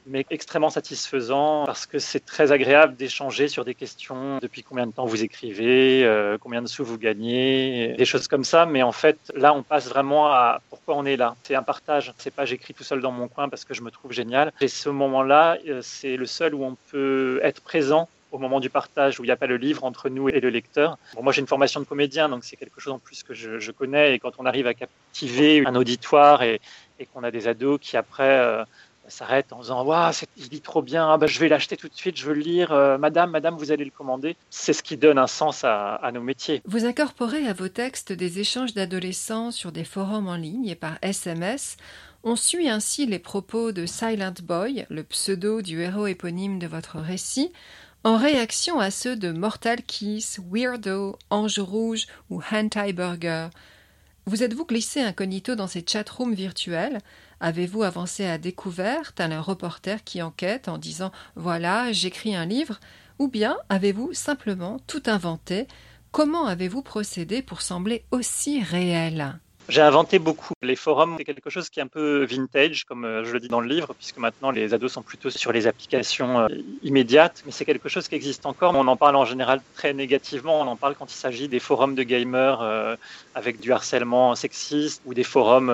mais 0.06 0.26
extrêmement 0.30 0.70
satisfaisant 0.70 1.64
parce 1.64 1.86
que 1.86 1.98
c'est 1.98 2.24
très 2.24 2.52
agréable 2.52 2.96
d'échanger 2.96 3.48
sur 3.48 3.64
des 3.64 3.74
questions 3.74 4.38
depuis 4.40 4.62
combien 4.62 4.86
de 4.86 4.92
temps 4.92 5.06
vous 5.06 5.22
écrivez, 5.22 6.04
euh, 6.04 6.36
combien 6.38 6.62
de 6.62 6.66
sous 6.66 6.84
vous 6.84 6.98
gagnez, 6.98 7.94
des 7.96 8.04
choses 8.04 8.28
comme 8.28 8.44
ça. 8.44 8.66
Mais 8.66 8.82
en 8.82 8.92
fait, 8.92 9.18
là, 9.34 9.54
on 9.54 9.62
passe 9.62 9.88
vraiment 9.88 10.28
à 10.28 10.60
pourquoi 10.70 10.96
on 10.96 11.04
est 11.04 11.16
là. 11.16 11.36
C'est 11.42 11.54
un 11.54 11.62
partage. 11.62 12.12
C'est 12.18 12.34
pas 12.34 12.44
j'écris 12.44 12.74
tout 12.74 12.84
seul 12.84 13.00
dans 13.00 13.12
mon 13.12 13.28
coin 13.28 13.48
parce 13.48 13.64
que 13.64 13.74
je 13.74 13.82
me 13.82 13.90
trouve 13.90 14.12
génial. 14.12 14.52
Et 14.60 14.68
ce 14.68 14.88
moment-là, 14.90 15.58
euh, 15.66 15.80
c'est 15.82 16.16
le 16.16 16.26
seul 16.26 16.54
où 16.54 16.64
on 16.64 16.76
peut 16.90 17.40
être 17.42 17.62
présent 17.62 18.08
au 18.30 18.38
moment 18.38 18.58
du 18.58 18.68
partage 18.68 19.20
où 19.20 19.22
il 19.22 19.28
n'y 19.28 19.32
a 19.32 19.36
pas 19.36 19.46
le 19.46 19.56
livre 19.56 19.84
entre 19.84 20.08
nous 20.08 20.28
et 20.28 20.40
le 20.40 20.50
lecteur. 20.50 20.98
Moi, 21.20 21.32
j'ai 21.32 21.40
une 21.40 21.46
formation 21.46 21.78
de 21.78 21.84
comédien, 21.84 22.28
donc 22.28 22.44
c'est 22.44 22.56
quelque 22.56 22.80
chose 22.80 22.92
en 22.92 22.98
plus 22.98 23.22
que 23.22 23.32
je, 23.32 23.70
connais. 23.70 24.14
Et 24.14 24.18
quand 24.18 24.32
on 24.38 24.44
arrive 24.44 24.66
à 24.66 24.74
captiver 24.74 25.64
un 25.64 25.76
auditoire 25.76 26.42
et, 26.42 26.60
et 26.98 27.06
qu'on 27.06 27.22
a 27.22 27.30
des 27.30 27.46
ados 27.46 27.78
qui 27.80 27.96
après 27.96 28.38
euh, 28.40 28.64
s'arrête 29.08 29.52
en 29.52 29.60
disant 29.60 29.84
Waouh, 29.84 30.12
il 30.36 30.48
dit 30.48 30.60
trop 30.60 30.82
bien, 30.82 31.08
ah 31.10 31.18
ben, 31.18 31.26
je 31.26 31.38
vais 31.38 31.48
l'acheter 31.48 31.76
tout 31.76 31.88
de 31.88 31.94
suite, 31.94 32.16
je 32.16 32.26
veux 32.26 32.34
le 32.34 32.40
lire, 32.40 32.72
euh, 32.72 32.98
madame, 32.98 33.30
madame, 33.30 33.56
vous 33.56 33.72
allez 33.72 33.84
le 33.84 33.90
commander. 33.90 34.36
C'est 34.50 34.72
ce 34.72 34.82
qui 34.82 34.96
donne 34.96 35.18
un 35.18 35.26
sens 35.26 35.64
à, 35.64 35.94
à, 35.96 36.12
nos 36.12 36.22
métiers. 36.22 36.62
Vous 36.64 36.84
incorporez 36.84 37.46
à 37.46 37.52
vos 37.52 37.68
textes 37.68 38.12
des 38.12 38.38
échanges 38.40 38.74
d'adolescents 38.74 39.50
sur 39.50 39.72
des 39.72 39.84
forums 39.84 40.28
en 40.28 40.36
ligne 40.36 40.66
et 40.66 40.74
par 40.74 40.98
SMS. 41.02 41.76
On 42.22 42.36
suit 42.36 42.68
ainsi 42.70 43.04
les 43.04 43.18
propos 43.18 43.72
de 43.72 43.84
Silent 43.84 44.32
Boy, 44.42 44.86
le 44.88 45.02
pseudo 45.04 45.60
du 45.60 45.82
héros 45.82 46.06
éponyme 46.06 46.58
de 46.58 46.66
votre 46.66 46.98
récit, 46.98 47.52
en 48.02 48.16
réaction 48.16 48.80
à 48.80 48.90
ceux 48.90 49.16
de 49.16 49.30
Mortal 49.30 49.82
Kiss, 49.82 50.40
Weirdo, 50.50 51.18
Ange 51.30 51.58
Rouge 51.58 52.06
ou 52.30 52.42
Hentai 52.50 52.92
Burger. 52.92 53.48
Vous 54.26 54.42
êtes-vous 54.42 54.64
glissé 54.64 55.00
incognito 55.00 55.54
dans 55.54 55.66
ces 55.66 55.84
chatrooms 55.86 56.34
virtuels? 56.34 57.00
Avez-vous 57.40 57.82
avancé 57.82 58.24
à 58.26 58.38
découvert, 58.38 59.12
tel 59.12 59.32
un 59.32 59.40
reporter 59.40 60.04
qui 60.04 60.22
enquête 60.22 60.68
en 60.68 60.78
disant 60.78 61.12
Voilà, 61.36 61.92
j'écris 61.92 62.34
un 62.34 62.46
livre 62.46 62.80
Ou 63.18 63.28
bien 63.28 63.56
avez-vous 63.68 64.12
simplement 64.12 64.78
tout 64.86 65.02
inventé? 65.06 65.66
Comment 66.12 66.46
avez-vous 66.46 66.82
procédé 66.82 67.42
pour 67.42 67.60
sembler 67.60 68.04
aussi 68.12 68.62
réel? 68.62 69.38
J'ai 69.68 69.80
inventé 69.80 70.18
beaucoup. 70.18 70.52
Les 70.62 70.76
forums, 70.76 71.14
c'est 71.16 71.24
quelque 71.24 71.48
chose 71.48 71.70
qui 71.70 71.80
est 71.80 71.82
un 71.82 71.88
peu 71.88 72.24
vintage, 72.24 72.84
comme 72.84 73.06
euh, 73.06 73.24
je 73.24 73.32
le 73.32 73.40
dis 73.40 73.48
dans 73.48 73.60
le 73.60 73.68
livre, 73.68 73.94
puisque 73.94 74.18
maintenant 74.18 74.50
les 74.50 74.74
ados 74.74 74.92
sont 74.92 75.02
plutôt 75.02 75.30
sur 75.30 75.52
les 75.52 75.66
applications 75.66 76.40
euh, 76.40 76.48
immédiates, 76.82 77.42
mais 77.46 77.52
c'est 77.52 77.64
quelque 77.64 77.88
chose 77.88 78.06
qui 78.06 78.14
existe 78.14 78.44
encore. 78.44 78.74
On 78.74 78.86
en 78.86 78.96
parle 78.96 79.16
en 79.16 79.24
général 79.24 79.62
très 79.74 79.94
négativement. 79.94 80.60
On 80.60 80.66
en 80.66 80.76
parle 80.76 80.94
quand 80.94 81.10
il 81.10 81.16
s'agit 81.16 81.48
des 81.48 81.60
forums 81.60 81.94
de 81.94 82.02
gamers 82.02 82.60
euh, 82.60 82.96
avec 83.34 83.58
du 83.58 83.72
harcèlement 83.72 84.34
sexiste 84.34 85.00
ou 85.06 85.14
des 85.14 85.24
forums 85.24 85.70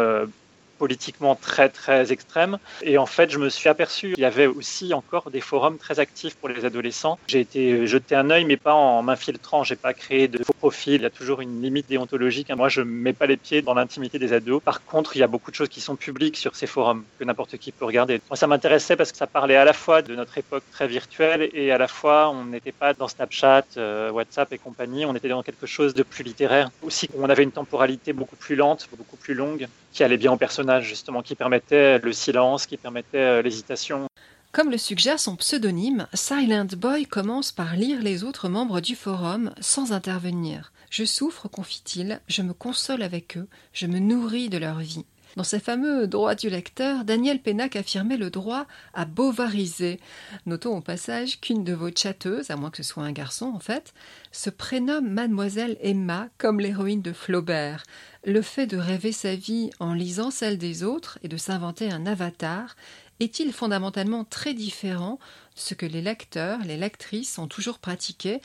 politiquement 0.80 1.34
très 1.34 1.68
très 1.68 2.10
extrême. 2.10 2.56
Et 2.80 2.96
en 2.96 3.04
fait, 3.04 3.28
je 3.30 3.38
me 3.38 3.50
suis 3.50 3.68
aperçu 3.68 4.14
qu'il 4.14 4.22
y 4.22 4.24
avait 4.24 4.46
aussi 4.46 4.94
encore 4.94 5.30
des 5.30 5.42
forums 5.42 5.76
très 5.76 6.00
actifs 6.00 6.34
pour 6.36 6.48
les 6.48 6.64
adolescents. 6.64 7.18
J'ai 7.26 7.40
été 7.40 7.86
jeté 7.86 8.14
un 8.14 8.30
œil, 8.30 8.46
mais 8.46 8.56
pas 8.56 8.72
en 8.72 9.02
m'infiltrant. 9.02 9.62
J'ai 9.62 9.76
pas 9.76 9.92
créé 9.92 10.26
de 10.26 10.42
faux 10.42 10.54
profils. 10.54 10.94
Il 10.94 11.02
y 11.02 11.04
a 11.04 11.10
toujours 11.10 11.42
une 11.42 11.60
limite 11.60 11.86
déontologique. 11.86 12.50
Moi, 12.50 12.70
je 12.70 12.80
mets 12.80 13.12
pas 13.12 13.26
les 13.26 13.36
pieds 13.36 13.60
dans 13.60 13.74
l'intimité 13.74 14.18
des 14.18 14.32
ados. 14.32 14.62
Par 14.62 14.82
contre, 14.86 15.16
il 15.16 15.18
y 15.18 15.22
a 15.22 15.26
beaucoup 15.26 15.50
de 15.50 15.56
choses 15.56 15.68
qui 15.68 15.82
sont 15.82 15.96
publiques 15.96 16.38
sur 16.38 16.56
ces 16.56 16.66
forums 16.66 17.04
que 17.18 17.24
n'importe 17.24 17.58
qui 17.58 17.72
peut 17.72 17.84
regarder. 17.84 18.22
Moi, 18.30 18.38
ça 18.38 18.46
m'intéressait 18.46 18.96
parce 18.96 19.12
que 19.12 19.18
ça 19.18 19.26
parlait 19.26 19.56
à 19.56 19.66
la 19.66 19.74
fois 19.74 20.00
de 20.00 20.14
notre 20.14 20.38
époque 20.38 20.64
très 20.72 20.88
virtuelle 20.88 21.50
et 21.52 21.72
à 21.72 21.78
la 21.78 21.88
fois 21.88 22.30
on 22.30 22.46
n'était 22.46 22.72
pas 22.72 22.94
dans 22.94 23.08
Snapchat, 23.08 23.66
euh, 23.76 24.10
WhatsApp 24.10 24.50
et 24.54 24.58
compagnie. 24.58 25.04
On 25.04 25.14
était 25.14 25.28
dans 25.28 25.42
quelque 25.42 25.66
chose 25.66 25.92
de 25.92 26.02
plus 26.02 26.24
littéraire. 26.24 26.70
Aussi, 26.82 27.10
on 27.18 27.28
avait 27.28 27.42
une 27.42 27.52
temporalité 27.52 28.14
beaucoup 28.14 28.36
plus 28.36 28.56
lente, 28.56 28.88
beaucoup 28.96 29.18
plus 29.18 29.34
longue, 29.34 29.68
qui 29.92 30.04
allait 30.04 30.16
bien 30.16 30.32
au 30.32 30.36
personnage 30.36 30.69
justement, 30.78 31.22
qui 31.22 31.34
permettait 31.34 31.98
le 31.98 32.12
silence, 32.12 32.66
qui 32.66 32.76
permettait 32.76 33.18
euh, 33.18 33.42
l'hésitation. 33.42 34.06
Comme 34.52 34.70
le 34.70 34.78
suggère 34.78 35.18
son 35.18 35.36
pseudonyme, 35.36 36.06
Silent 36.12 36.66
Boy 36.76 37.06
commence 37.06 37.50
par 37.50 37.74
lire 37.76 38.02
les 38.02 38.22
autres 38.22 38.48
membres 38.48 38.80
du 38.80 38.94
forum 38.94 39.52
sans 39.60 39.92
intervenir. 39.92 40.72
Je 40.90 41.04
souffre, 41.04 41.48
confie-t-il, 41.48 42.20
je 42.28 42.42
me 42.42 42.52
console 42.52 43.02
avec 43.02 43.36
eux, 43.36 43.46
je 43.72 43.86
me 43.86 43.98
nourris 44.00 44.48
de 44.48 44.58
leur 44.58 44.80
vie. 44.80 45.06
Dans 45.36 45.44
ses 45.44 45.60
fameux 45.60 46.08
droits 46.08 46.34
du 46.34 46.50
lecteur, 46.50 47.04
Daniel 47.04 47.40
Pénac 47.40 47.76
affirmait 47.76 48.16
le 48.16 48.30
droit 48.30 48.66
à 48.94 49.04
bovariser. 49.04 50.00
Notons 50.46 50.76
au 50.76 50.80
passage 50.80 51.40
qu'une 51.40 51.62
de 51.62 51.72
vos 51.72 51.90
chatteuses, 51.94 52.50
à 52.50 52.56
moins 52.56 52.70
que 52.70 52.82
ce 52.82 52.82
soit 52.82 53.04
un 53.04 53.12
garçon 53.12 53.46
en 53.46 53.60
fait, 53.60 53.94
se 54.32 54.50
prénomme 54.50 55.08
Mademoiselle 55.08 55.78
Emma 55.80 56.28
comme 56.38 56.60
l'héroïne 56.60 57.02
de 57.02 57.12
Flaubert. 57.12 57.84
Le 58.24 58.42
fait 58.42 58.66
de 58.66 58.76
rêver 58.76 59.12
sa 59.12 59.36
vie 59.36 59.70
en 59.78 59.94
lisant 59.94 60.30
celle 60.30 60.58
des 60.58 60.82
autres 60.82 61.18
et 61.22 61.28
de 61.28 61.36
s'inventer 61.36 61.90
un 61.90 62.06
avatar 62.06 62.74
est-il 63.20 63.52
fondamentalement 63.52 64.24
très 64.24 64.54
différent 64.54 65.18
ce 65.54 65.74
que 65.74 65.86
les 65.86 66.02
lecteurs, 66.02 66.60
les 66.64 66.76
lectrices 66.76 67.38
ont 67.38 67.48
toujours 67.48 67.78
pratiqué? 67.78 68.40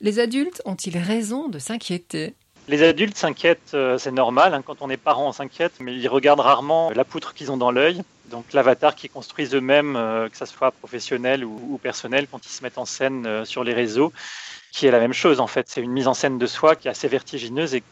Les 0.00 0.20
adultes 0.20 0.62
ont-ils 0.64 0.98
raison 0.98 1.48
de 1.48 1.58
s'inquiéter? 1.58 2.34
Les 2.68 2.82
adultes 2.82 3.16
s'inquiètent, 3.16 3.72
euh, 3.74 3.98
c'est 3.98 4.12
normal, 4.12 4.54
hein, 4.54 4.62
quand 4.64 4.82
on 4.82 4.90
est 4.90 4.98
parent 4.98 5.26
on 5.26 5.32
s'inquiète, 5.32 5.72
mais 5.80 5.94
ils 5.94 6.08
regardent 6.08 6.40
rarement 6.40 6.90
la 6.90 7.04
poutre 7.04 7.32
qu'ils 7.32 7.50
ont 7.50 7.56
dans 7.56 7.70
l'œil, 7.70 8.02
donc 8.30 8.52
l'avatar 8.52 8.94
qu'ils 8.94 9.10
construisent 9.10 9.54
eux-mêmes, 9.54 9.96
euh, 9.96 10.28
que 10.28 10.36
ce 10.36 10.44
soit 10.44 10.70
professionnel 10.70 11.44
ou, 11.44 11.78
personnel, 11.82 12.26
quand 12.30 12.44
ils 12.44 12.50
se 12.50 12.62
mettent 12.62 12.78
en 12.78 12.84
scène 12.84 13.26
euh, 13.26 13.44
sur 13.46 13.64
les 13.64 13.72
réseaux, 13.72 14.12
qui 14.70 14.86
est 14.86 14.90
la 14.90 15.00
même 15.00 15.14
chose 15.14 15.40
en 15.40 15.46
fait, 15.46 15.66
c'est 15.68 15.80
une 15.80 15.90
mise 15.90 16.08
en 16.08 16.14
scène 16.14 16.38
de 16.38 16.46
soi 16.46 16.76
qui 16.76 16.88
est 16.88 16.90
assez 16.90 17.08
vertigineuse 17.08 17.74
et 17.74 17.82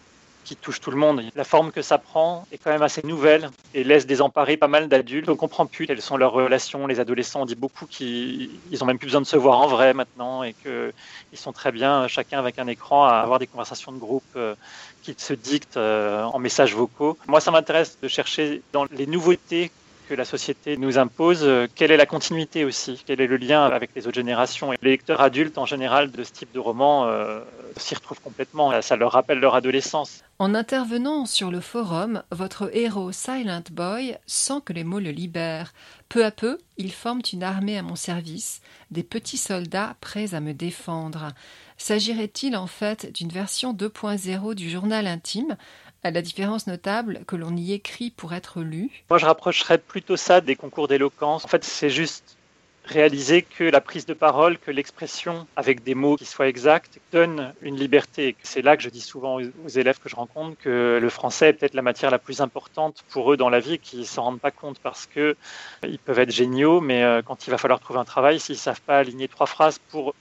qui 0.46 0.54
touche 0.54 0.80
tout 0.80 0.92
le 0.92 0.96
monde. 0.96 1.22
La 1.34 1.42
forme 1.42 1.72
que 1.72 1.82
ça 1.82 1.98
prend 1.98 2.46
est 2.52 2.58
quand 2.58 2.70
même 2.70 2.82
assez 2.82 3.04
nouvelle 3.04 3.50
et 3.74 3.82
laisse 3.82 4.06
désemparer 4.06 4.56
pas 4.56 4.68
mal 4.68 4.88
d'adultes. 4.88 5.28
On 5.28 5.34
comprend 5.34 5.66
plus 5.66 5.86
quelles 5.86 6.00
sont 6.00 6.16
leurs 6.16 6.32
relations. 6.32 6.86
Les 6.86 7.00
adolescents, 7.00 7.42
on 7.42 7.46
dit 7.46 7.56
beaucoup 7.56 7.86
qu'ils 7.86 8.48
n'ont 8.80 8.86
même 8.86 8.98
plus 8.98 9.06
besoin 9.06 9.20
de 9.20 9.26
se 9.26 9.36
voir 9.36 9.58
en 9.58 9.66
vrai 9.66 9.92
maintenant 9.92 10.44
et 10.44 10.54
qu'ils 10.54 11.38
sont 11.38 11.52
très 11.52 11.72
bien, 11.72 12.06
chacun 12.06 12.38
avec 12.38 12.60
un 12.60 12.68
écran, 12.68 13.04
à 13.04 13.14
avoir 13.14 13.40
des 13.40 13.48
conversations 13.48 13.90
de 13.90 13.98
groupe 13.98 14.22
euh, 14.36 14.54
qui 15.02 15.16
se 15.18 15.34
dictent 15.34 15.76
euh, 15.76 16.22
en 16.22 16.38
messages 16.38 16.74
vocaux. 16.74 17.18
Moi, 17.26 17.40
ça 17.40 17.50
m'intéresse 17.50 17.98
de 18.00 18.06
chercher 18.06 18.62
dans 18.72 18.84
les 18.92 19.06
nouveautés 19.08 19.72
que 20.08 20.14
la 20.14 20.24
société 20.24 20.76
nous 20.76 20.98
impose, 20.98 21.42
euh, 21.42 21.66
quelle 21.74 21.90
est 21.90 21.96
la 21.96 22.06
continuité 22.06 22.64
aussi? 22.64 23.02
Quel 23.06 23.20
est 23.20 23.26
le 23.26 23.36
lien 23.36 23.64
avec 23.64 23.90
les 23.94 24.06
autres 24.06 24.16
générations? 24.16 24.72
Et 24.72 24.78
les 24.82 24.90
lecteurs 24.90 25.20
adultes, 25.20 25.58
en 25.58 25.66
général, 25.66 26.10
de 26.10 26.24
ce 26.24 26.32
type 26.32 26.52
de 26.52 26.58
roman 26.58 27.06
euh, 27.06 27.40
s'y 27.76 27.94
retrouvent 27.94 28.20
complètement. 28.20 28.80
Ça 28.82 28.96
leur 28.96 29.12
rappelle 29.12 29.38
leur 29.38 29.54
adolescence. 29.54 30.22
En 30.38 30.54
intervenant 30.54 31.26
sur 31.26 31.50
le 31.50 31.60
forum, 31.60 32.22
votre 32.30 32.74
héros 32.76 33.12
Silent 33.12 33.62
Boy 33.72 34.16
sent 34.26 34.60
que 34.64 34.72
les 34.72 34.84
mots 34.84 35.00
le 35.00 35.10
libèrent. 35.10 35.72
Peu 36.08 36.24
à 36.24 36.30
peu, 36.30 36.58
ils 36.76 36.92
forment 36.92 37.22
une 37.32 37.42
armée 37.42 37.78
à 37.78 37.82
mon 37.82 37.96
service, 37.96 38.60
des 38.90 39.02
petits 39.02 39.38
soldats 39.38 39.96
prêts 40.00 40.34
à 40.34 40.40
me 40.40 40.52
défendre. 40.52 41.28
S'agirait-il 41.78 42.56
en 42.56 42.66
fait 42.66 43.12
d'une 43.12 43.28
version 43.28 43.74
2.0 43.74 44.54
du 44.54 44.70
journal 44.70 45.06
intime 45.06 45.56
à 46.06 46.10
la 46.12 46.22
différence 46.22 46.68
notable 46.68 47.20
que 47.26 47.34
l'on 47.34 47.56
y 47.56 47.72
écrit 47.72 48.10
pour 48.10 48.32
être 48.32 48.60
lu. 48.60 48.90
Moi, 49.10 49.18
je 49.18 49.26
rapprocherais 49.26 49.78
plutôt 49.78 50.16
ça 50.16 50.40
des 50.40 50.54
concours 50.54 50.86
d'éloquence. 50.86 51.44
En 51.44 51.48
fait, 51.48 51.64
c'est 51.64 51.90
juste 51.90 52.36
réaliser 52.84 53.42
que 53.42 53.64
la 53.64 53.80
prise 53.80 54.06
de 54.06 54.14
parole, 54.14 54.58
que 54.58 54.70
l'expression 54.70 55.48
avec 55.56 55.82
des 55.82 55.96
mots 55.96 56.14
qui 56.14 56.24
soient 56.24 56.46
exacts 56.46 57.00
donne 57.10 57.52
une 57.60 57.74
liberté. 57.74 58.36
C'est 58.44 58.62
là 58.62 58.76
que 58.76 58.84
je 58.84 58.88
dis 58.88 59.00
souvent 59.00 59.40
aux 59.40 59.68
élèves 59.68 59.98
que 59.98 60.08
je 60.08 60.14
rencontre 60.14 60.56
que 60.58 61.00
le 61.02 61.10
français 61.10 61.48
est 61.48 61.52
peut-être 61.54 61.74
la 61.74 61.82
matière 61.82 62.12
la 62.12 62.20
plus 62.20 62.40
importante 62.40 63.04
pour 63.10 63.32
eux 63.32 63.36
dans 63.36 63.50
la 63.50 63.58
vie, 63.58 63.80
qu'ils 63.80 64.06
s'en 64.06 64.22
rendent 64.22 64.40
pas 64.40 64.52
compte 64.52 64.78
parce 64.78 65.06
que 65.06 65.36
ils 65.82 65.98
peuvent 65.98 66.20
être 66.20 66.30
géniaux, 66.30 66.80
mais 66.80 67.02
euh, 67.02 67.22
quand 67.22 67.48
il 67.48 67.50
va 67.50 67.58
falloir 67.58 67.80
trouver 67.80 67.98
un 67.98 68.04
travail, 68.04 68.38
s'ils 68.38 68.56
savent 68.56 68.80
pas 68.80 68.98
aligner 68.98 69.26
trois 69.26 69.46
phrases 69.46 69.80
pour 69.90 70.14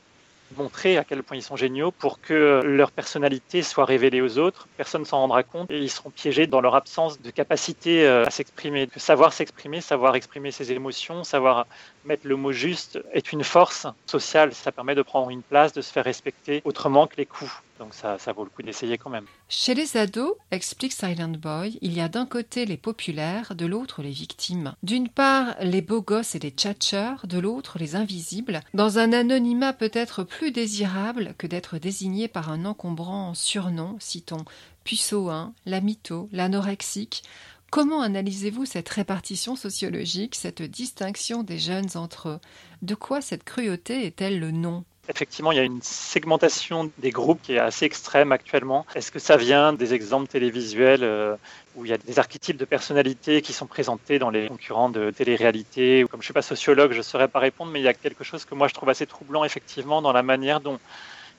montrer 0.58 0.98
à 0.98 1.04
quel 1.04 1.24
point 1.24 1.38
ils 1.38 1.44
sont 1.44 1.56
géniaux 1.56 1.92
pour 1.92 2.20
que 2.22 2.62
leur 2.64 2.92
personnalité 2.92 3.64
soit 3.64 3.86
révélée 3.86 4.22
aux 4.22 4.38
autres. 4.38 4.68
Personne 4.78 5.02
ne 5.02 5.06
s'en 5.06 5.20
rendra 5.20 5.44
compte 5.44 5.70
et 5.72 5.78
ils 5.78 5.90
seront 5.90 6.10
piégés 6.10 6.48
dans 6.48 6.62
leur 6.62 6.76
absence 6.76 7.22
de 7.22 7.30
capacité 7.32 8.08
euh, 8.08 8.26
à 8.26 8.32
s'exprimer. 8.32 8.90
Savoir 8.96 9.34
s'exprimer, 9.34 9.82
savoir 9.82 10.16
exprimer 10.16 10.52
ses 10.52 10.72
émotions, 10.72 11.24
savoir 11.24 11.68
mettre 12.06 12.28
le 12.28 12.36
mot 12.36 12.52
juste 12.52 13.00
est 13.14 13.32
une 13.32 13.44
force 13.44 13.88
sociale. 14.06 14.54
Ça 14.54 14.72
permet 14.72 14.96
de 14.96 15.02
prendre 15.02 15.30
une 15.30 15.44
place, 15.44 15.74
de 15.74 15.82
se 15.82 15.92
faire 15.92 16.06
respecter 16.06 16.62
autrement 16.66 17.08
que 17.08 17.18
les 17.18 17.26
coups. 17.26 17.52
Donc 17.80 17.94
ça, 17.94 18.18
vaut 18.34 18.46
le 18.46 18.50
coup 18.50 18.64
d'essayer 18.64 18.98
quand 18.98 19.10
même. 19.10 19.26
Chez 19.50 19.74
les 19.74 19.98
ados, 19.98 20.36
explique 20.52 20.94
Silent 20.94 21.38
Boy, 21.38 21.78
il 21.82 21.94
y 21.94 22.00
a 22.00 22.08
d'un 22.08 22.26
côté 22.26 22.66
les 22.66 22.78
populaires, 22.78 23.54
de 23.54 23.66
l'autre 23.66 24.02
les 24.02 24.12
victimes. 24.12 24.74
D'une 24.82 25.10
part, 25.10 25.56
les 25.60 25.82
beaux 25.82 26.02
gosses 26.02 26.36
et 26.36 26.40
les 26.40 26.52
tchatcheurs, 26.52 27.28
de 27.28 27.38
l'autre 27.38 27.78
les 27.78 27.96
invisibles, 27.96 28.62
dans 28.74 28.98
un 28.98 29.12
anonymat 29.12 29.74
peut-être 29.74 30.24
plus 30.24 30.52
désirable 30.52 31.36
que 31.38 31.48
d'être 31.48 31.78
désigné 31.78 32.28
par 32.28 32.50
un 32.50 32.64
encombrant 32.66 33.34
surnom, 33.34 33.98
citons 34.00 34.46
puceau 34.86 35.30
1, 35.30 35.54
la 35.66 35.82
mytho, 35.82 36.30
l'anorexique, 36.32 37.24
Comment 37.72 38.02
analysez-vous 38.02 38.66
cette 38.66 38.88
répartition 38.88 39.58
sociologique, 39.58 40.36
cette 40.36 40.62
distinction 40.62 41.44
des 41.44 41.60
jeunes 41.60 41.90
entre 41.96 42.30
eux? 42.30 42.40
De 42.84 42.96
quoi 42.96 43.20
cette 43.20 43.44
cruauté 43.44 44.06
est-elle 44.06 44.40
le 44.40 44.52
nom? 44.52 44.86
Effectivement, 45.08 45.52
il 45.52 45.58
y 45.58 45.62
a 45.62 45.64
une 45.64 45.82
segmentation 45.84 46.90
des 46.98 47.12
groupes 47.12 47.40
qui 47.44 47.54
est 47.54 47.60
assez 47.60 47.86
extrême 47.86 48.32
actuellement. 48.32 48.86
Est-ce 48.96 49.12
que 49.12 49.20
ça 49.20 49.38
vient 49.38 49.72
des 49.74 49.94
exemples 49.94 50.28
télévisuels 50.28 51.04
euh, 51.04 51.36
où 51.76 51.86
il 51.86 51.92
y 51.92 51.94
a 51.94 51.98
des 51.98 52.18
archétypes 52.18 52.58
de 52.58 52.66
personnalités 52.66 53.42
qui 53.42 53.54
sont 53.54 53.68
présentés 53.68 54.18
dans 54.18 54.32
les 54.32 54.48
concurrents 54.48 54.90
de 54.90 55.12
télé-réalité 55.12 56.06
Comme 56.10 56.22
je 56.22 56.24
ne 56.24 56.26
suis 56.26 56.34
pas 56.34 56.42
sociologue, 56.42 56.92
je 56.92 56.98
ne 56.98 57.04
saurais 57.04 57.28
pas 57.28 57.40
répondre, 57.40 57.72
mais 57.72 57.82
il 57.82 57.84
y 57.84 57.88
a 57.88 57.94
quelque 57.94 58.24
chose 58.24 58.46
que 58.46 58.56
moi 58.56 58.68
je 58.68 58.74
trouve 58.74 58.90
assez 58.90 59.06
troublant 59.06 59.44
effectivement 59.44 60.02
dans 60.02 60.12
la 60.12 60.24
manière 60.24 60.60
dont 60.60 60.80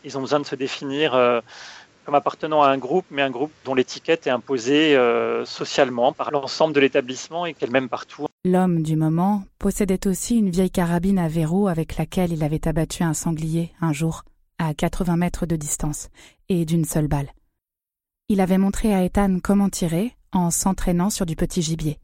ils 0.05 0.17
ont 0.17 0.21
besoin 0.21 0.39
de 0.39 0.47
se 0.47 0.55
définir. 0.55 1.15
Euh, 1.15 1.41
comme 2.05 2.15
appartenant 2.15 2.63
à 2.63 2.69
un 2.69 2.79
groupe, 2.79 3.05
mais 3.11 3.23
un 3.23 3.31
groupe 3.31 3.51
dont 3.65 3.75
l'étiquette 3.75 4.29
est 4.29 4.31
imposée 4.31 4.95
euh, 4.95 5.45
socialement 5.45 6.13
par 6.13 6.31
l'ensemble 6.31 6.73
de 6.73 6.79
l'établissement 6.79 7.47
et 7.47 7.53
qu'elle 7.53 7.73
même 7.73 7.89
partout. 7.89 8.29
L'homme 8.49 8.85
du 8.85 8.95
moment 8.95 9.43
possédait 9.59 10.07
aussi 10.07 10.37
une 10.37 10.51
vieille 10.51 10.71
carabine 10.71 11.19
à 11.19 11.27
verrou 11.27 11.67
avec 11.67 11.97
laquelle 11.97 12.33
il 12.33 12.45
avait 12.45 12.69
abattu 12.69 13.03
un 13.03 13.13
sanglier 13.13 13.73
un 13.81 13.93
jour, 13.93 14.23
à 14.59 14.73
80 14.73 15.17
mètres 15.17 15.47
de 15.47 15.57
distance, 15.57 16.11
et 16.49 16.65
d'une 16.65 16.85
seule 16.85 17.09
balle. 17.09 17.33
Il 18.29 18.41
avait 18.41 18.57
montré 18.57 18.95
à 18.95 19.03
Ethan 19.03 19.41
comment 19.43 19.69
tirer 19.69 20.15
en 20.31 20.53
s'entraînant 20.53 21.11
sur 21.11 21.27
du 21.27 21.35
petit 21.35 21.61
gibier. 21.61 21.99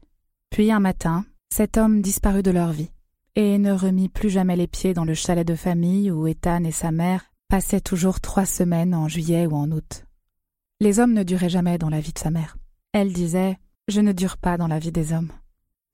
Puis 0.49 0.69
un 0.69 0.81
matin, 0.81 1.23
cet 1.49 1.77
homme 1.77 2.01
disparut 2.01 2.43
de 2.43 2.51
leur 2.51 2.73
vie 2.73 2.91
et 3.37 3.57
ne 3.57 3.71
remit 3.71 4.09
plus 4.09 4.29
jamais 4.29 4.57
les 4.57 4.67
pieds 4.67 4.93
dans 4.93 5.05
le 5.05 5.13
chalet 5.13 5.47
de 5.47 5.55
famille 5.55 6.11
où 6.11 6.27
Ethan 6.27 6.65
et 6.65 6.73
sa 6.73 6.91
mère 6.91 7.23
passaient 7.47 7.79
toujours 7.79 8.19
trois 8.19 8.45
semaines 8.45 8.93
en 8.93 9.07
juillet 9.07 9.45
ou 9.45 9.55
en 9.55 9.71
août. 9.71 10.03
Les 10.81 10.99
hommes 10.99 11.13
ne 11.13 11.23
duraient 11.23 11.47
jamais 11.47 11.77
dans 11.77 11.89
la 11.89 12.01
vie 12.01 12.11
de 12.11 12.19
sa 12.19 12.31
mère. 12.31 12.57
Elle 12.91 13.13
disait 13.13 13.57
Je 13.87 14.01
ne 14.01 14.11
dure 14.11 14.35
pas 14.35 14.57
dans 14.57 14.67
la 14.67 14.79
vie 14.79 14.91
des 14.91 15.13
hommes. 15.13 15.31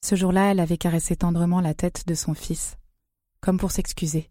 Ce 0.01 0.15
jour-là, 0.15 0.51
elle 0.51 0.59
avait 0.59 0.77
caressé 0.77 1.15
tendrement 1.15 1.61
la 1.61 1.73
tête 1.73 2.07
de 2.07 2.13
son 2.15 2.33
fils, 2.33 2.77
comme 3.41 3.57
pour 3.57 3.71
s'excuser. 3.71 4.29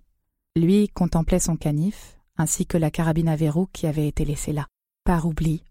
Lui 0.56 0.88
contemplait 0.88 1.40
son 1.40 1.56
canif, 1.56 2.18
ainsi 2.36 2.66
que 2.66 2.78
la 2.78 2.90
carabine 2.90 3.28
à 3.28 3.36
verrou 3.36 3.68
qui 3.72 3.86
avait 3.86 4.08
été 4.08 4.24
laissée 4.24 4.52
là, 4.52 4.66
par 5.04 5.26
oubli, 5.26 5.62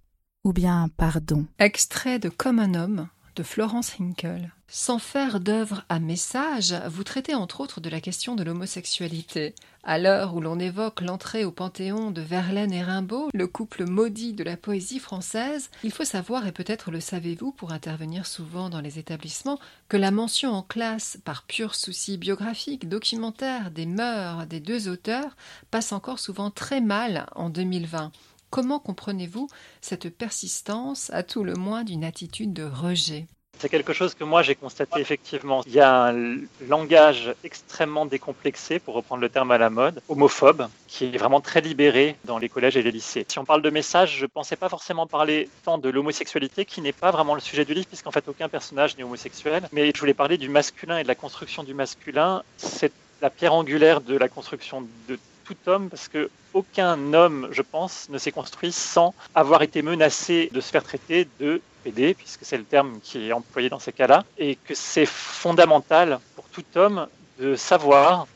ou 0.44 0.54
bien 0.54 0.90
par 0.98 1.22
don. 1.22 1.48
Extrait 1.60 2.20
de 2.20 2.30
Comme 2.30 2.60
un 2.60 2.76
homme 2.76 3.10
Florence 3.44 3.94
Hinkel. 4.00 4.52
Sans 4.70 5.00
faire 5.00 5.40
d'œuvre 5.40 5.86
à 5.88 6.00
message, 6.00 6.76
vous 6.90 7.04
traitez 7.04 7.34
entre 7.34 7.62
autres 7.62 7.80
de 7.80 7.90
la 7.90 8.02
question 8.02 8.36
de 8.36 8.44
l'homosexualité. 8.44 9.56
À 9.84 9.98
l'heure 9.98 10.36
où 10.36 10.42
l'on 10.42 10.60
évoque 10.60 11.00
l'entrée 11.00 11.46
au 11.46 11.52
Panthéon 11.52 12.12
de 12.12 12.22
Verlaine 12.22 12.74
et 12.74 12.84
Rimbaud, 12.84 13.30
le 13.34 13.48
couple 13.48 13.86
maudit 13.86 14.34
de 14.34 14.44
la 14.44 14.58
poésie 14.58 15.00
française, 15.00 15.70
il 15.86 15.92
faut 15.94 16.04
savoir, 16.04 16.46
et 16.46 16.52
peut-être 16.52 16.92
le 16.92 17.00
savez-vous 17.00 17.54
pour 17.54 17.72
intervenir 17.72 18.26
souvent 18.26 18.70
dans 18.70 18.82
les 18.82 19.00
établissements, 19.00 19.60
que 19.88 19.96
la 19.96 20.12
mention 20.12 20.52
en 20.52 20.64
classe 20.64 21.18
par 21.24 21.44
pur 21.44 21.74
souci 21.74 22.18
biographique, 22.18 22.90
documentaire 22.90 23.72
des 23.72 23.86
mœurs 23.86 24.48
des 24.48 24.60
deux 24.60 24.90
auteurs 24.90 25.38
passe 25.72 25.94
encore 25.94 26.20
souvent 26.20 26.52
très 26.52 26.82
mal 26.82 27.28
en 27.36 27.50
2020. 27.50 28.12
Comment 28.50 28.80
comprenez-vous 28.80 29.48
cette 29.82 30.10
persistance, 30.10 31.10
à 31.12 31.24
tout 31.24 31.44
le 31.44 31.54
moins, 31.54 31.84
d'une 31.84 32.04
attitude 32.04 32.54
de 32.54 32.64
rejet? 32.64 33.28
C'est 33.60 33.70
quelque 33.70 33.92
chose 33.92 34.14
que 34.14 34.24
moi 34.24 34.44
j'ai 34.44 34.54
constaté 34.54 35.00
effectivement. 35.02 35.64
Il 35.66 35.74
y 35.74 35.80
a 35.80 36.10
un 36.10 36.38
langage 36.68 37.34
extrêmement 37.44 38.06
décomplexé, 38.06 38.78
pour 38.78 38.94
reprendre 38.94 39.22
le 39.22 39.30
terme 39.30 39.50
à 39.52 39.58
la 39.58 39.72
mode, 39.72 40.02
homophobe, 40.10 40.68
qui 40.88 41.06
est 41.06 41.18
vraiment 41.18 41.42
très 41.42 41.62
libéré 41.62 42.16
dans 42.26 42.38
les 42.38 42.50
collèges 42.50 42.78
et 42.78 42.84
les 42.84 42.92
lycées. 42.92 43.26
Si 43.28 43.40
on 43.40 43.46
parle 43.46 43.64
de 43.64 43.70
message, 43.72 44.18
je 44.18 44.24
ne 44.24 44.28
pensais 44.28 44.56
pas 44.56 44.70
forcément 44.70 45.08
parler 45.08 45.50
tant 45.64 45.80
de 45.80 45.90
l'homosexualité, 45.90 46.66
qui 46.66 46.82
n'est 46.82 46.94
pas 46.94 47.10
vraiment 47.10 47.34
le 47.34 47.42
sujet 47.42 47.66
du 47.66 47.74
livre, 47.74 47.88
puisqu'en 47.88 48.12
fait 48.12 48.28
aucun 48.28 48.48
personnage 48.48 48.96
n'est 48.96 49.04
homosexuel, 49.04 49.68
mais 49.72 49.92
je 49.94 50.00
voulais 50.00 50.14
parler 50.14 50.38
du 50.38 50.50
masculin 50.50 51.00
et 51.00 51.04
de 51.04 51.08
la 51.08 51.16
construction 51.16 51.64
du 51.64 51.74
masculin. 51.74 52.44
C'est 52.58 52.92
la 53.22 53.32
pierre 53.32 53.56
angulaire 53.56 54.02
de 54.02 54.16
la 54.16 54.30
construction 54.30 54.88
de 55.10 55.18
tout 55.48 55.70
homme, 55.70 55.90
parce 55.90 56.08
que 56.08 56.30
aucun 56.54 57.14
homme, 57.14 57.48
je 57.52 57.62
pense, 57.62 58.10
ne 58.10 58.18
s'est 58.18 58.32
construit 58.32 58.72
sans 58.72 59.14
avoir 59.36 59.62
été 59.62 59.82
menacé 59.82 60.50
de 60.52 60.62
se 60.62 60.70
faire 60.72 60.84
traiter 60.84 61.28
de 61.40 61.62
PD, 61.84 62.14
puisque 62.14 62.44
c'est 62.44 62.58
le 62.58 62.64
terme 62.64 63.00
qui 63.02 63.30
est 63.30 63.34
employé 63.34 63.70
dans 63.70 63.80
ces 63.80 63.94
cas-là, 63.94 64.26
et 64.38 64.56
que 64.56 64.76
c'est 64.76 65.06
fondamental 65.06 66.20
pour 66.36 66.46
tout 66.46 66.66
homme 66.76 67.08
de 67.40 67.56
savoir 67.56 68.28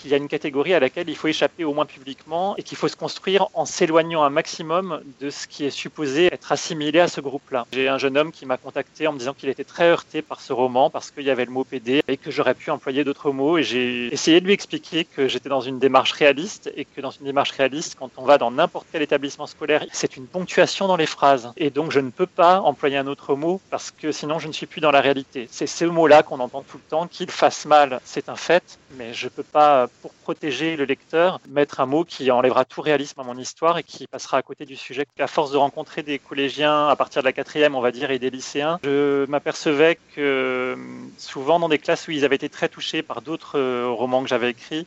qu'il 0.00 0.10
y 0.10 0.14
a 0.14 0.16
une 0.16 0.28
catégorie 0.28 0.72
à 0.72 0.80
laquelle 0.80 1.08
il 1.08 1.16
faut 1.16 1.28
échapper 1.28 1.64
au 1.64 1.74
moins 1.74 1.84
publiquement 1.84 2.56
et 2.56 2.62
qu'il 2.62 2.78
faut 2.78 2.88
se 2.88 2.96
construire 2.96 3.48
en 3.54 3.66
s'éloignant 3.66 4.22
un 4.22 4.30
maximum 4.30 5.02
de 5.20 5.28
ce 5.28 5.46
qui 5.46 5.64
est 5.64 5.70
supposé 5.70 6.26
être 6.32 6.52
assimilé 6.52 7.00
à 7.00 7.08
ce 7.08 7.20
groupe-là. 7.20 7.66
J'ai 7.72 7.88
un 7.88 7.98
jeune 7.98 8.16
homme 8.16 8.32
qui 8.32 8.46
m'a 8.46 8.56
contacté 8.56 9.06
en 9.06 9.12
me 9.12 9.18
disant 9.18 9.34
qu'il 9.34 9.50
était 9.50 9.64
très 9.64 9.90
heurté 9.90 10.22
par 10.22 10.40
ce 10.40 10.52
roman 10.52 10.88
parce 10.88 11.10
qu'il 11.10 11.24
y 11.24 11.30
avait 11.30 11.44
le 11.44 11.50
mot 11.50 11.64
PD 11.64 12.02
et 12.08 12.16
que 12.16 12.30
j'aurais 12.30 12.54
pu 12.54 12.70
employer 12.70 13.04
d'autres 13.04 13.30
mots 13.30 13.58
et 13.58 13.62
j'ai 13.62 14.12
essayé 14.12 14.40
de 14.40 14.46
lui 14.46 14.54
expliquer 14.54 15.04
que 15.04 15.28
j'étais 15.28 15.50
dans 15.50 15.60
une 15.60 15.78
démarche 15.78 16.12
réaliste 16.12 16.72
et 16.76 16.86
que 16.86 17.00
dans 17.00 17.10
une 17.10 17.26
démarche 17.26 17.50
réaliste, 17.50 17.96
quand 17.98 18.10
on 18.16 18.24
va 18.24 18.38
dans 18.38 18.50
n'importe 18.50 18.86
quel 18.90 19.02
établissement 19.02 19.46
scolaire, 19.46 19.84
c'est 19.92 20.16
une 20.16 20.26
ponctuation 20.26 20.88
dans 20.88 20.96
les 20.96 21.06
phrases 21.06 21.52
et 21.58 21.70
donc 21.70 21.92
je 21.92 22.00
ne 22.00 22.10
peux 22.10 22.26
pas 22.26 22.60
employer 22.60 22.96
un 22.96 23.06
autre 23.06 23.34
mot 23.34 23.60
parce 23.70 23.90
que 23.90 24.12
sinon 24.12 24.38
je 24.38 24.48
ne 24.48 24.52
suis 24.52 24.66
plus 24.66 24.80
dans 24.80 24.90
la 24.90 25.02
réalité. 25.02 25.46
C'est 25.50 25.66
ce 25.66 25.84
mot-là 25.84 26.22
qu'on 26.22 26.40
entend 26.40 26.62
tout 26.62 26.78
le 26.78 26.88
temps, 26.88 27.06
qu'il 27.06 27.30
fasse 27.30 27.66
mal, 27.66 28.00
c'est 28.04 28.28
un 28.30 28.36
fait, 28.36 28.78
mais 28.96 29.12
je 29.12 29.26
ne 29.26 29.30
peux 29.30 29.42
pas 29.42 29.88
pour 30.02 30.12
protéger 30.14 30.76
le 30.76 30.84
lecteur, 30.84 31.40
mettre 31.48 31.80
un 31.80 31.86
mot 31.86 32.04
qui 32.04 32.30
enlèvera 32.30 32.64
tout 32.64 32.80
réalisme 32.80 33.20
à 33.20 33.24
mon 33.24 33.36
histoire 33.36 33.78
et 33.78 33.82
qui 33.82 34.06
passera 34.06 34.38
à 34.38 34.42
côté 34.42 34.64
du 34.64 34.76
sujet. 34.76 35.06
À 35.18 35.26
force 35.26 35.50
de 35.52 35.56
rencontrer 35.56 36.02
des 36.02 36.18
collégiens 36.18 36.88
à 36.88 36.96
partir 36.96 37.22
de 37.22 37.26
la 37.26 37.32
quatrième, 37.32 37.74
on 37.74 37.80
va 37.80 37.92
dire, 37.92 38.10
et 38.10 38.18
des 38.18 38.30
lycéens, 38.30 38.78
je 38.82 39.26
m'apercevais 39.26 39.98
que 40.14 40.76
souvent 41.18 41.58
dans 41.58 41.68
des 41.68 41.78
classes 41.78 42.08
où 42.08 42.10
ils 42.12 42.24
avaient 42.24 42.36
été 42.36 42.48
très 42.48 42.68
touchés 42.68 43.02
par 43.02 43.20
d'autres 43.20 43.60
romans 43.88 44.22
que 44.22 44.28
j'avais 44.28 44.50
écrits, 44.50 44.86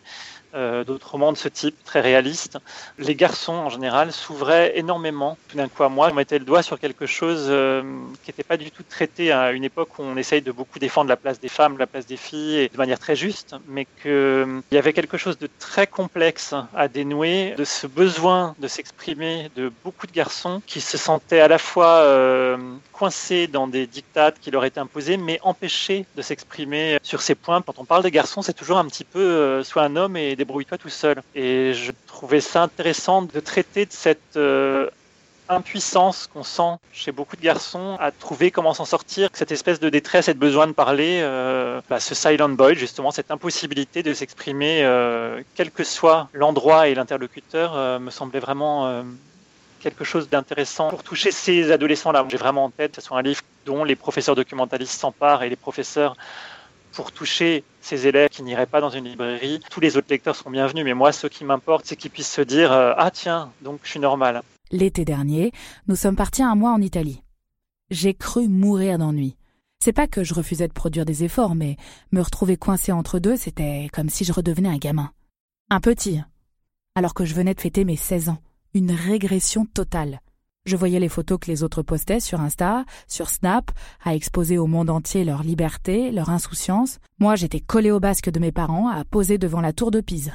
euh, 0.56 0.84
d'autres 0.84 1.12
romans 1.12 1.32
de 1.32 1.38
ce 1.38 1.48
type, 1.48 1.76
très 1.84 2.02
réalistes. 2.02 2.58
Les 2.98 3.16
garçons, 3.16 3.54
en 3.54 3.70
général, 3.70 4.12
s'ouvraient 4.12 4.78
énormément. 4.78 5.38
Tout 5.50 5.58
d'un 5.58 5.68
coup, 5.68 5.84
à 5.84 5.90
moi, 5.90 6.10
on 6.12 6.14
mettait 6.14 6.40
le 6.40 6.46
doigt 6.46 6.62
sur 6.62 6.80
quelque 6.80 7.06
chose 7.06 7.46
euh, 7.50 7.82
qui 8.24 8.30
n'était 8.30 8.44
pas 8.44 8.58
du 8.58 8.70
tout 8.72 8.84
traité 8.84 9.32
à 9.32 9.52
une 9.52 9.64
époque 9.64 9.98
où 9.98 10.04
on 10.04 10.16
essaye 10.16 10.42
de 10.42 10.52
beaucoup 10.52 10.80
défendre 10.80 11.10
la 11.10 11.18
place 11.18 11.40
des 11.40 11.50
femmes, 11.50 11.78
la 11.78 11.88
place 11.88 12.06
des 12.06 12.18
filles, 12.18 12.70
de 12.70 12.78
manière 12.78 13.00
très 13.00 13.16
juste, 13.16 13.56
mais 13.68 13.86
qu'il 13.86 14.12
euh, 14.12 14.62
y 14.72 14.78
avait 14.78 14.94
quelque 14.94 15.18
chose 15.18 15.38
de 15.38 15.50
très 15.60 15.88
complexe 15.88 16.54
à 16.76 16.88
dénouer, 16.88 17.56
de 17.58 17.64
ce 17.66 17.88
besoin 17.88 18.56
de 18.60 18.68
s'exprimer 18.68 19.50
de 19.56 19.72
beaucoup 19.84 20.08
de 20.08 20.12
garçons 20.12 20.62
qui 20.68 20.82
se 20.82 20.98
sentaient 20.98 21.40
à 21.40 21.48
la 21.48 21.58
fois 21.58 22.04
coincés 23.04 23.48
dans 23.48 23.68
des 23.68 23.86
dictates 23.86 24.40
qui 24.40 24.50
leur 24.50 24.64
étaient 24.64 24.80
imposés, 24.80 25.18
mais 25.18 25.38
empêchés 25.44 26.06
de 26.16 26.22
s'exprimer 26.22 27.00
sur 27.04 27.22
ces 27.22 27.36
points. 27.36 27.62
Quand 27.62 27.78
on 27.78 27.84
parle 27.84 28.04
des 28.04 28.12
garçons, 28.12 28.42
c'est 28.42 28.54
toujours 28.54 28.78
un 28.78 28.86
petit 28.86 29.04
peu 29.04 29.62
soit 29.64 29.84
un 29.84 29.98
homme 29.98 30.16
et 30.16 30.38
débrouille-toi 30.38 30.78
tout 30.78 30.88
seul. 30.88 31.22
Et 31.36 31.74
je 31.74 31.92
trouvais 32.08 32.40
ça 32.40 32.62
intéressant 32.62 33.24
de 33.24 33.40
traiter 33.42 33.86
de 33.86 33.92
cette 33.92 34.38
euh, 34.38 34.90
impuissance 35.50 36.30
qu'on 36.32 36.44
sent 36.44 36.78
chez 36.94 37.12
beaucoup 37.12 37.36
de 37.36 37.42
garçons 37.42 37.98
à 38.00 38.12
trouver 38.12 38.52
comment 38.52 38.74
s'en 38.74 38.86
sortir, 38.86 39.30
cette 39.34 39.52
espèce 39.52 39.82
de 39.82 39.90
détresse 39.90 40.30
et 40.30 40.34
de 40.34 40.40
besoin 40.40 40.68
de 40.68 40.72
parler, 40.72 41.20
euh, 41.22 41.82
bah, 41.90 42.00
ce 42.00 42.16
silent 42.16 42.48
boy, 42.48 42.76
justement, 42.76 43.12
cette 43.12 43.32
impossibilité 43.32 44.02
de 44.02 44.14
s'exprimer, 44.14 44.86
euh, 44.86 45.42
quel 45.56 45.72
que 45.72 45.84
soit 45.84 46.30
l'endroit 46.32 46.88
et 46.88 46.96
l'interlocuteur, 46.96 48.00
me 48.00 48.10
semblait 48.10 48.40
vraiment 48.40 49.04
quelque 49.84 50.06
chose 50.06 50.30
d'intéressant 50.30 50.90
pour 50.90 51.04
toucher 51.04 51.32
ces 51.32 51.72
adolescents-là. 51.72 52.26
J'ai 52.30 52.38
vraiment 52.38 52.64
en 52.66 52.70
tête, 52.70 52.96
que 52.96 53.02
ce 53.02 53.08
soit 53.08 53.20
un 53.20 53.22
livre 53.22 53.42
dont 53.66 53.84
les 53.84 53.98
professeurs 53.98 54.36
documentalistes 54.36 55.00
s'emparent 55.00 55.44
et 55.44 55.50
les 55.50 55.58
professeurs 55.58 56.16
pour 56.94 57.12
toucher 57.12 57.64
ces 57.82 58.08
élèves 58.08 58.30
qui 58.30 58.44
n'iraient 58.44 58.66
pas 58.66 58.80
dans 58.80 58.90
une 58.90 59.06
librairie. 59.06 59.60
Tous 59.70 59.82
les 59.82 59.98
autres 59.98 60.08
lecteurs 60.10 60.36
seront 60.36 60.52
bienvenus, 60.52 60.86
mais 60.86 60.94
moi, 60.94 61.12
ce 61.12 61.28
qui 61.28 61.44
m'importe, 61.44 61.86
c'est 61.86 61.98
qu'ils 61.98 62.12
puissent 62.12 62.32
se 62.32 62.42
dire 62.42 62.72
euh, 62.72 62.94
Ah, 62.98 63.12
tiens, 63.12 63.52
donc 63.62 63.82
je 63.84 63.90
suis 63.90 64.00
normal. 64.00 64.42
L'été 64.72 65.04
dernier, 65.04 65.52
nous 65.88 65.98
sommes 65.98 66.16
partis 66.16 66.44
un 66.44 66.56
mois 66.56 66.72
en 66.72 66.82
Italie. 66.82 67.22
J'ai 67.90 68.14
cru 68.14 68.48
mourir 68.48 68.98
d'ennui. 68.98 69.36
C'est 69.84 69.92
pas 69.92 70.08
que 70.08 70.24
je 70.24 70.34
refusais 70.34 70.70
de 70.70 70.74
produire 70.74 71.04
des 71.04 71.26
efforts, 71.26 71.56
mais 71.56 71.76
me 72.14 72.22
retrouver 72.22 72.56
coincé 72.56 72.94
entre 72.94 73.20
deux, 73.20 73.36
c'était 73.36 73.90
comme 73.92 74.10
si 74.10 74.24
je 74.24 74.32
redevenais 74.32 74.70
un 74.70 74.78
gamin. 74.78 75.12
Un 75.70 75.82
petit. 75.82 76.22
Alors 76.96 77.14
que 77.14 77.26
je 77.26 77.36
venais 77.36 77.54
de 77.54 77.60
fêter 77.60 77.84
mes 77.84 77.98
16 77.98 78.30
ans. 78.30 78.38
Une 78.76 78.92
régression 78.92 79.68
totale. 79.68 80.20
Je 80.66 80.76
voyais 80.76 81.00
les 81.00 81.08
photos 81.08 81.38
que 81.40 81.52
les 81.52 81.62
autres 81.62 81.84
postaient 81.84 82.20
sur 82.20 82.42
Insta, 82.42 82.86
sur 83.08 83.30
Snap, 83.30 83.70
à 84.04 84.16
exposer 84.16 84.58
au 84.58 84.66
monde 84.66 84.90
entier 84.90 85.24
leur 85.24 85.44
liberté, 85.44 86.10
leur 86.10 86.32
insouciance. 86.32 86.98
Moi, 87.20 87.36
j'étais 87.36 87.60
collé 87.60 87.92
au 87.92 88.00
basque 88.00 88.32
de 88.32 88.40
mes 88.40 88.52
parents, 88.52 88.88
à 88.88 89.06
poser 89.06 89.38
devant 89.38 89.62
la 89.62 89.74
tour 89.74 89.92
de 89.92 90.02
Pise. 90.02 90.32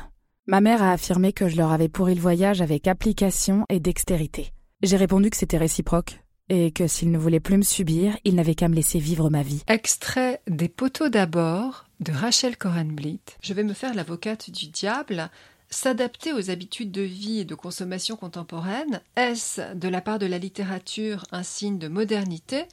Ma 0.47 0.61
mère 0.61 0.85
a 0.85 0.92
affirmé 0.92 1.33
que 1.33 1.49
je 1.49 1.57
leur 1.57 1.73
avais 1.73 1.88
pourri 1.88 2.14
le 2.14 2.21
voyage 2.21 2.61
avec 2.62 2.87
application 2.87 3.66
et 3.71 3.80
dextérité. 3.80 4.52
J'ai 4.85 4.97
répondu 4.97 5.30
que 5.30 5.37
c'était 5.37 5.59
réciproque, 5.59 6.20
et 6.48 6.70
que 6.70 6.87
s'ils 6.87 7.11
ne 7.11 7.18
voulaient 7.18 7.40
plus 7.40 7.57
me 7.57 7.62
subir, 7.62 8.16
ils 8.22 8.37
n'avaient 8.37 8.55
qu'à 8.55 8.68
me 8.68 8.77
laisser 8.77 9.01
vivre 9.01 9.31
ma 9.31 9.42
vie. 9.42 9.64
Extrait 9.66 10.42
des 10.46 10.68
poteaux 10.68 11.09
d'abord 11.09 11.87
de 11.98 12.12
Rachel 12.12 12.57
Corenblit. 12.57 13.20
Je 13.42 13.53
vais 13.53 13.64
me 13.64 13.74
faire 13.74 13.94
l'avocate 13.94 14.48
du 14.51 14.68
diable. 14.68 15.29
S'adapter 15.70 16.33
aux 16.33 16.50
habitudes 16.50 16.90
de 16.90 17.02
vie 17.02 17.40
et 17.40 17.44
de 17.44 17.54
consommation 17.54 18.16
contemporaines, 18.16 19.02
est-ce 19.16 19.74
de 19.74 19.88
la 19.88 20.00
part 20.00 20.18
de 20.18 20.24
la 20.24 20.38
littérature 20.38 21.26
un 21.31 21.42
signe 21.42 21.78
de 21.78 21.88
modernité 21.88 22.64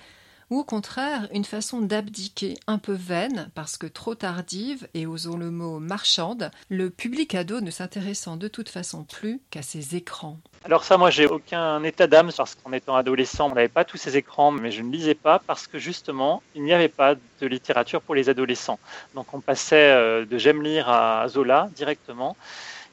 ou 0.50 0.60
au 0.60 0.64
contraire 0.64 1.28
une 1.34 1.44
façon 1.44 1.82
d'abdiquer 1.82 2.54
un 2.68 2.78
peu 2.78 2.94
vaine 2.94 3.50
parce 3.54 3.76
que 3.78 3.88
trop 3.88 4.16
tardive 4.16 4.88
et 4.94 5.08
osons 5.08 5.36
le 5.36 5.52
mot 5.52 5.80
marchande, 5.80 6.52
le 6.70 6.90
public 6.90 7.36
ado 7.36 7.60
ne 7.60 7.70
s'intéressant 7.70 8.38
de 8.38 8.48
toute 8.48 8.70
façon 8.70 9.04
plus 9.04 9.42
qu'à 9.50 9.62
ses 9.62 9.98
écrans? 9.98 10.38
Alors 10.64 10.86
ça, 10.86 10.98
moi, 10.98 11.10
j'ai 11.10 11.26
aucun 11.26 11.84
état 11.84 12.08
d'âme 12.08 12.32
parce 12.36 12.56
qu'en 12.56 12.72
étant 12.72 12.96
adolescent, 12.96 13.52
on 13.52 13.56
n'avait 13.56 13.68
pas 13.68 13.84
tous 13.84 13.98
ces 13.98 14.16
écrans, 14.16 14.52
mais 14.52 14.72
je 14.72 14.82
ne 14.82 14.92
lisais 14.92 15.16
pas 15.16 15.40
parce 15.46 15.68
que 15.68 15.80
justement, 15.80 16.42
il 16.56 16.64
n'y 16.64 16.74
avait 16.74 16.88
pas 16.88 17.16
de 17.16 17.48
littérature 17.48 18.02
pour 18.02 18.16
les 18.16 18.30
adolescents. 18.30 18.80
Donc 19.16 19.34
on 19.34 19.42
passait 19.42 19.92
euh, 19.92 20.26
de 20.26 20.38
J'aime 20.38 20.64
lire 20.64 20.88
à 20.88 21.28
Zola 21.28 21.70
directement. 21.76 22.38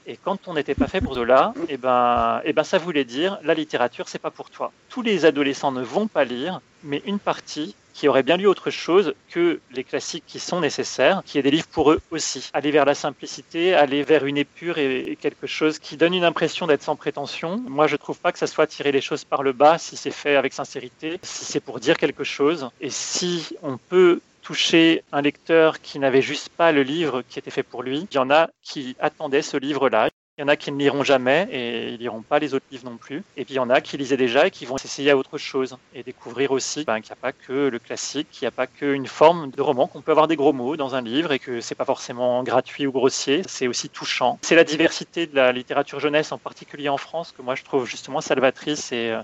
Et 0.07 0.17
quand 0.17 0.49
on 0.49 0.55
n'était 0.55 0.75
pas 0.75 0.87
fait 0.87 1.01
pour 1.01 1.15
Zola, 1.15 1.55
et 1.69 1.75
eh 1.75 1.77
ben, 1.77 2.41
et 2.45 2.51
eh 2.51 2.53
ben 2.53 2.65
ça 2.65 2.79
voulait 2.79 3.05
dire 3.05 3.39
la 3.45 3.55
littérature, 3.55 4.09
c'est 4.09 4.19
pas 4.19 4.31
pour 4.31 4.51
toi. 4.51 4.73
Tous 4.89 5.03
les 5.03 5.25
adolescents 5.25 5.73
ne 5.73 5.83
vont 5.83 6.07
pas 6.07 6.25
lire, 6.25 6.61
mais 6.83 7.03
une 7.07 7.19
partie 7.19 7.75
qui 7.93 8.09
aurait 8.09 8.23
bien 8.23 8.37
lu 8.37 8.47
autre 8.47 8.71
chose 8.71 9.15
que 9.31 9.61
les 9.73 9.85
classiques 9.85 10.25
qui 10.27 10.41
sont 10.41 10.61
nécessaires, 10.61 11.23
qui 11.25 11.39
est 11.39 11.43
des 11.43 11.51
livres 11.51 11.69
pour 11.71 11.93
eux 11.93 12.01
aussi. 12.11 12.51
Aller 12.53 12.71
vers 12.71 12.85
la 12.85 12.95
simplicité, 12.95 13.75
aller 13.75 14.03
vers 14.03 14.25
une 14.25 14.39
épure 14.39 14.79
et, 14.79 15.17
quelque 15.21 15.47
chose 15.47 15.79
qui 15.79 15.97
donne 15.97 16.15
une 16.15 16.25
impression 16.25 16.67
d'être 16.67 16.83
sans 16.83 16.97
prétention. 16.97 17.63
Moi, 17.69 17.87
je 17.87 17.97
trouve 17.97 18.19
pas 18.19 18.33
que 18.33 18.39
ça 18.39 18.47
soit 18.47 18.67
tirer 18.67 18.93
les 18.93 19.01
choses 19.01 19.25
par 19.25 19.43
le 19.43 19.53
bas 19.53 19.79
si 19.79 19.97
c'est 19.97 20.11
fait 20.11 20.37
avec 20.37 20.53
sincérité, 20.53 21.21
si 21.23 21.45
c'est 21.45 21.61
pour 21.61 21.81
dire 21.81 21.97
quelque 21.97 22.25
chose. 22.25 22.71
Et 22.81 22.91
si 22.91 23.57
on 23.63 23.77
peut 23.77 24.21
toucher 24.43 25.05
un 25.13 25.23
lecteur 25.23 25.81
qui 25.81 25.99
n'avait 25.99 26.23
juste 26.23 26.51
pas 26.51 26.73
le 26.73 26.83
livre 26.83 27.23
qui 27.29 27.39
était 27.39 27.51
fait 27.51 27.63
pour 27.63 27.83
lui. 27.83 28.07
Il 28.11 28.15
y 28.15 28.19
en 28.19 28.31
a 28.31 28.51
qui 28.63 28.97
attendaient 29.01 29.43
ce 29.43 29.57
livre-là. 29.57 30.09
Il 30.39 30.41
y 30.41 30.45
en 30.45 30.49
a 30.49 30.57
qui 30.57 30.73
ne 30.73 30.79
liront 30.79 31.05
jamais 31.05 31.47
et 31.53 31.91
ils 31.91 31.99
liront 31.99 32.23
pas 32.23 32.39
les 32.39 32.55
autres 32.55 32.65
livres 32.71 32.89
non 32.89 32.97
plus. 32.97 33.23
Et 33.37 33.45
puis 33.45 33.55
il 33.55 33.57
y 33.59 33.61
en 33.61 33.69
a 33.69 33.83
qui 33.83 33.99
lisaient 33.99 34.17
déjà 34.17 34.47
et 34.47 34.51
qui 34.51 34.65
vont 34.65 34.79
s'essayer 34.79 35.11
à 35.11 35.17
autre 35.17 35.37
chose 35.37 35.77
et 35.95 36.03
découvrir 36.03 36.53
aussi 36.53 36.85
ben, 36.85 37.01
qu'il 37.01 37.11
n'y 37.11 37.19
a 37.19 37.21
pas 37.21 37.33
que 37.33 37.69
le 37.69 37.79
classique, 37.79 38.29
qu'il 38.31 38.47
n'y 38.47 38.49
a 38.49 38.51
pas 38.51 38.67
qu'une 38.67 39.07
forme 39.07 39.51
de 39.51 39.61
roman, 39.61 39.87
qu'on 39.87 40.01
peut 40.01 40.11
avoir 40.11 40.29
des 40.29 40.37
gros 40.37 40.55
mots 40.55 40.75
dans 40.77 40.95
un 40.95 41.03
livre 41.03 41.33
et 41.33 41.39
que 41.39 41.61
c'est 41.61 41.75
pas 41.75 41.85
forcément 41.85 42.43
gratuit 42.45 42.87
ou 42.87 42.93
grossier, 42.93 43.43
c'est 43.47 43.69
aussi 43.69 43.91
touchant. 43.91 44.39
C'est 44.41 44.57
la 44.57 44.65
diversité 44.65 45.27
de 45.27 45.37
la 45.37 45.53
littérature 45.53 46.01
jeunesse, 46.01 46.33
en 46.33 46.39
particulier 46.39 46.89
en 46.89 46.97
France, 46.97 47.33
que 47.37 47.43
moi 47.43 47.55
je 47.55 47.63
trouve 47.63 47.87
justement 47.87 48.23
salvatrice 48.23 48.91
et 48.91 49.11
euh, 49.11 49.21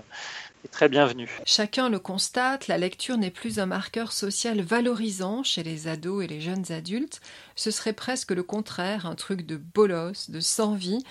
très 0.67 0.89
bienvenue. 0.89 1.29
Chacun 1.45 1.89
le 1.89 1.99
constate, 1.99 2.67
la 2.67 2.77
lecture 2.77 3.17
n'est 3.17 3.31
plus 3.31 3.59
un 3.59 3.65
marqueur 3.65 4.11
social 4.11 4.61
valorisant 4.61 5.43
chez 5.43 5.63
les 5.63 5.87
ados 5.87 6.23
et 6.23 6.27
les 6.27 6.41
jeunes 6.41 6.71
adultes. 6.71 7.21
Ce 7.55 7.71
serait 7.71 7.93
presque 7.93 8.31
le 8.31 8.43
contraire, 8.43 9.05
un 9.05 9.15
truc 9.15 9.45
de 9.45 9.57
bolos, 9.57 10.29
de 10.29 10.39
sans-vie. 10.39 11.03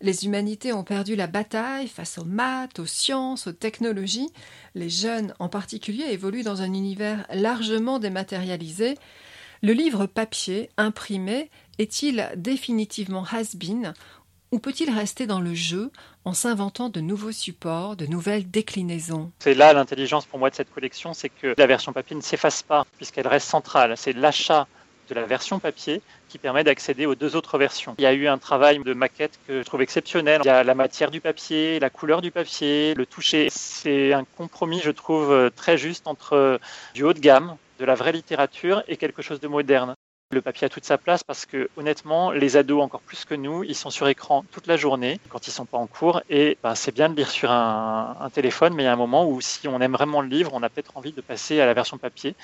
Les 0.00 0.24
humanités 0.24 0.72
ont 0.72 0.84
perdu 0.84 1.16
la 1.16 1.26
bataille 1.26 1.88
face 1.88 2.18
aux 2.18 2.24
maths, 2.24 2.78
aux 2.78 2.86
sciences, 2.86 3.46
aux 3.46 3.52
technologies. 3.52 4.30
Les 4.74 4.90
jeunes 4.90 5.34
en 5.38 5.48
particulier 5.48 6.04
évoluent 6.10 6.42
dans 6.42 6.62
un 6.62 6.72
univers 6.74 7.26
largement 7.32 7.98
dématérialisé. 7.98 8.96
Le 9.62 9.72
livre 9.72 10.06
papier, 10.06 10.68
imprimé, 10.76 11.50
est-il 11.78 12.30
définitivement 12.36 13.24
has-been? 13.24 13.94
Ou 14.54 14.60
peut-il 14.60 14.88
rester 14.88 15.26
dans 15.26 15.40
le 15.40 15.52
jeu 15.52 15.90
en 16.24 16.32
s'inventant 16.32 16.88
de 16.88 17.00
nouveaux 17.00 17.32
supports, 17.32 17.96
de 17.96 18.06
nouvelles 18.06 18.48
déclinaisons? 18.48 19.32
C'est 19.40 19.54
là 19.54 19.72
l'intelligence 19.72 20.26
pour 20.26 20.38
moi 20.38 20.48
de 20.48 20.54
cette 20.54 20.72
collection, 20.72 21.12
c'est 21.12 21.28
que 21.28 21.56
la 21.58 21.66
version 21.66 21.92
papier 21.92 22.14
ne 22.14 22.20
s'efface 22.20 22.62
pas 22.62 22.86
puisqu'elle 22.96 23.26
reste 23.26 23.48
centrale. 23.48 23.94
C'est 23.96 24.12
l'achat 24.12 24.68
de 25.08 25.14
la 25.16 25.26
version 25.26 25.58
papier 25.58 26.02
qui 26.28 26.38
permet 26.38 26.62
d'accéder 26.62 27.04
aux 27.04 27.16
deux 27.16 27.34
autres 27.34 27.58
versions. 27.58 27.96
Il 27.98 28.04
y 28.04 28.06
a 28.06 28.12
eu 28.12 28.28
un 28.28 28.38
travail 28.38 28.78
de 28.78 28.94
maquette 28.94 29.40
que 29.48 29.58
je 29.58 29.64
trouve 29.64 29.82
exceptionnel. 29.82 30.40
Il 30.44 30.46
y 30.46 30.50
a 30.50 30.62
la 30.62 30.74
matière 30.76 31.10
du 31.10 31.20
papier, 31.20 31.80
la 31.80 31.90
couleur 31.90 32.22
du 32.22 32.30
papier, 32.30 32.94
le 32.94 33.06
toucher. 33.06 33.48
C'est 33.50 34.12
un 34.12 34.24
compromis, 34.36 34.80
je 34.84 34.92
trouve, 34.92 35.50
très 35.56 35.76
juste 35.76 36.06
entre 36.06 36.60
du 36.94 37.02
haut 37.02 37.12
de 37.12 37.18
gamme, 37.18 37.56
de 37.80 37.84
la 37.84 37.96
vraie 37.96 38.12
littérature 38.12 38.84
et 38.86 38.96
quelque 38.96 39.20
chose 39.20 39.40
de 39.40 39.48
moderne. 39.48 39.94
Le 40.34 40.42
papier 40.42 40.64
a 40.64 40.68
toute 40.68 40.84
sa 40.84 40.98
place 40.98 41.22
parce 41.22 41.46
que 41.46 41.70
honnêtement, 41.76 42.32
les 42.32 42.56
ados 42.56 42.82
encore 42.82 43.02
plus 43.02 43.24
que 43.24 43.36
nous, 43.36 43.62
ils 43.62 43.76
sont 43.76 43.90
sur 43.90 44.08
écran 44.08 44.44
toute 44.50 44.66
la 44.66 44.76
journée 44.76 45.20
quand 45.28 45.46
ils 45.46 45.52
sont 45.52 45.64
pas 45.64 45.78
en 45.78 45.86
cours 45.86 46.22
et 46.28 46.58
ben, 46.60 46.74
c'est 46.74 46.92
bien 46.92 47.08
de 47.08 47.14
lire 47.14 47.30
sur 47.30 47.52
un, 47.52 48.28
téléphone, 48.32 48.74
mais 48.74 48.82
il 48.82 48.86
y 48.86 48.88
a 48.88 48.92
un 48.92 48.96
moment 48.96 49.28
où 49.30 49.40
si 49.40 49.68
on 49.68 49.80
aime 49.80 49.92
vraiment 49.92 50.22
le 50.22 50.28
livre, 50.28 50.50
on 50.52 50.64
a 50.64 50.68
peut-être 50.68 50.96
envie 50.96 51.12
de 51.12 51.20
passer 51.20 51.60
à 51.60 51.66
la 51.66 51.72
version 51.72 51.98
papier, 51.98 52.34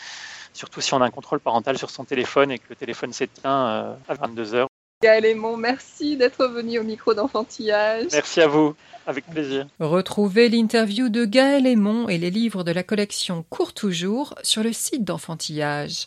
surtout 0.53 0.81
si 0.81 0.95
on 0.95 1.03
a 1.03 1.05
un 1.05 1.11
contrôle 1.11 1.41
parental 1.41 1.79
sur 1.79 1.91
son 1.91 2.05
téléphone 2.05 2.53
et 2.53 2.61
que 2.61 2.67
le 2.69 2.77
téléphone 2.77 3.13
s'éteint 3.13 3.67
euh, 3.67 3.95
à 4.09 4.15
22 4.15 4.55
heures. 4.55 4.69
Gaël 5.03 5.25
Aymon, 5.25 5.57
merci 5.57 6.17
d'être 6.17 6.47
venu 6.47 6.79
au 6.79 6.85
micro 6.85 7.15
d'enfantillage. 7.15 8.09
Merci 8.13 8.43
à 8.43 8.47
vous, 8.47 8.77
avec 9.07 9.25
plaisir. 9.25 9.67
Retrouvez 9.81 10.51
l'interview 10.51 11.09
de 11.09 11.25
Gaël 11.25 11.67
Aymon 11.67 12.09
et 12.09 12.19
les 12.19 12.31
livres 12.31 12.65
de 12.65 12.71
la 12.71 12.83
collection 12.83 13.43
Court 13.49 13.73
Toujours 13.73 14.35
sur 14.43 14.63
le 14.63 14.75
site 14.75 15.05
d'enfantillage. 15.05 16.07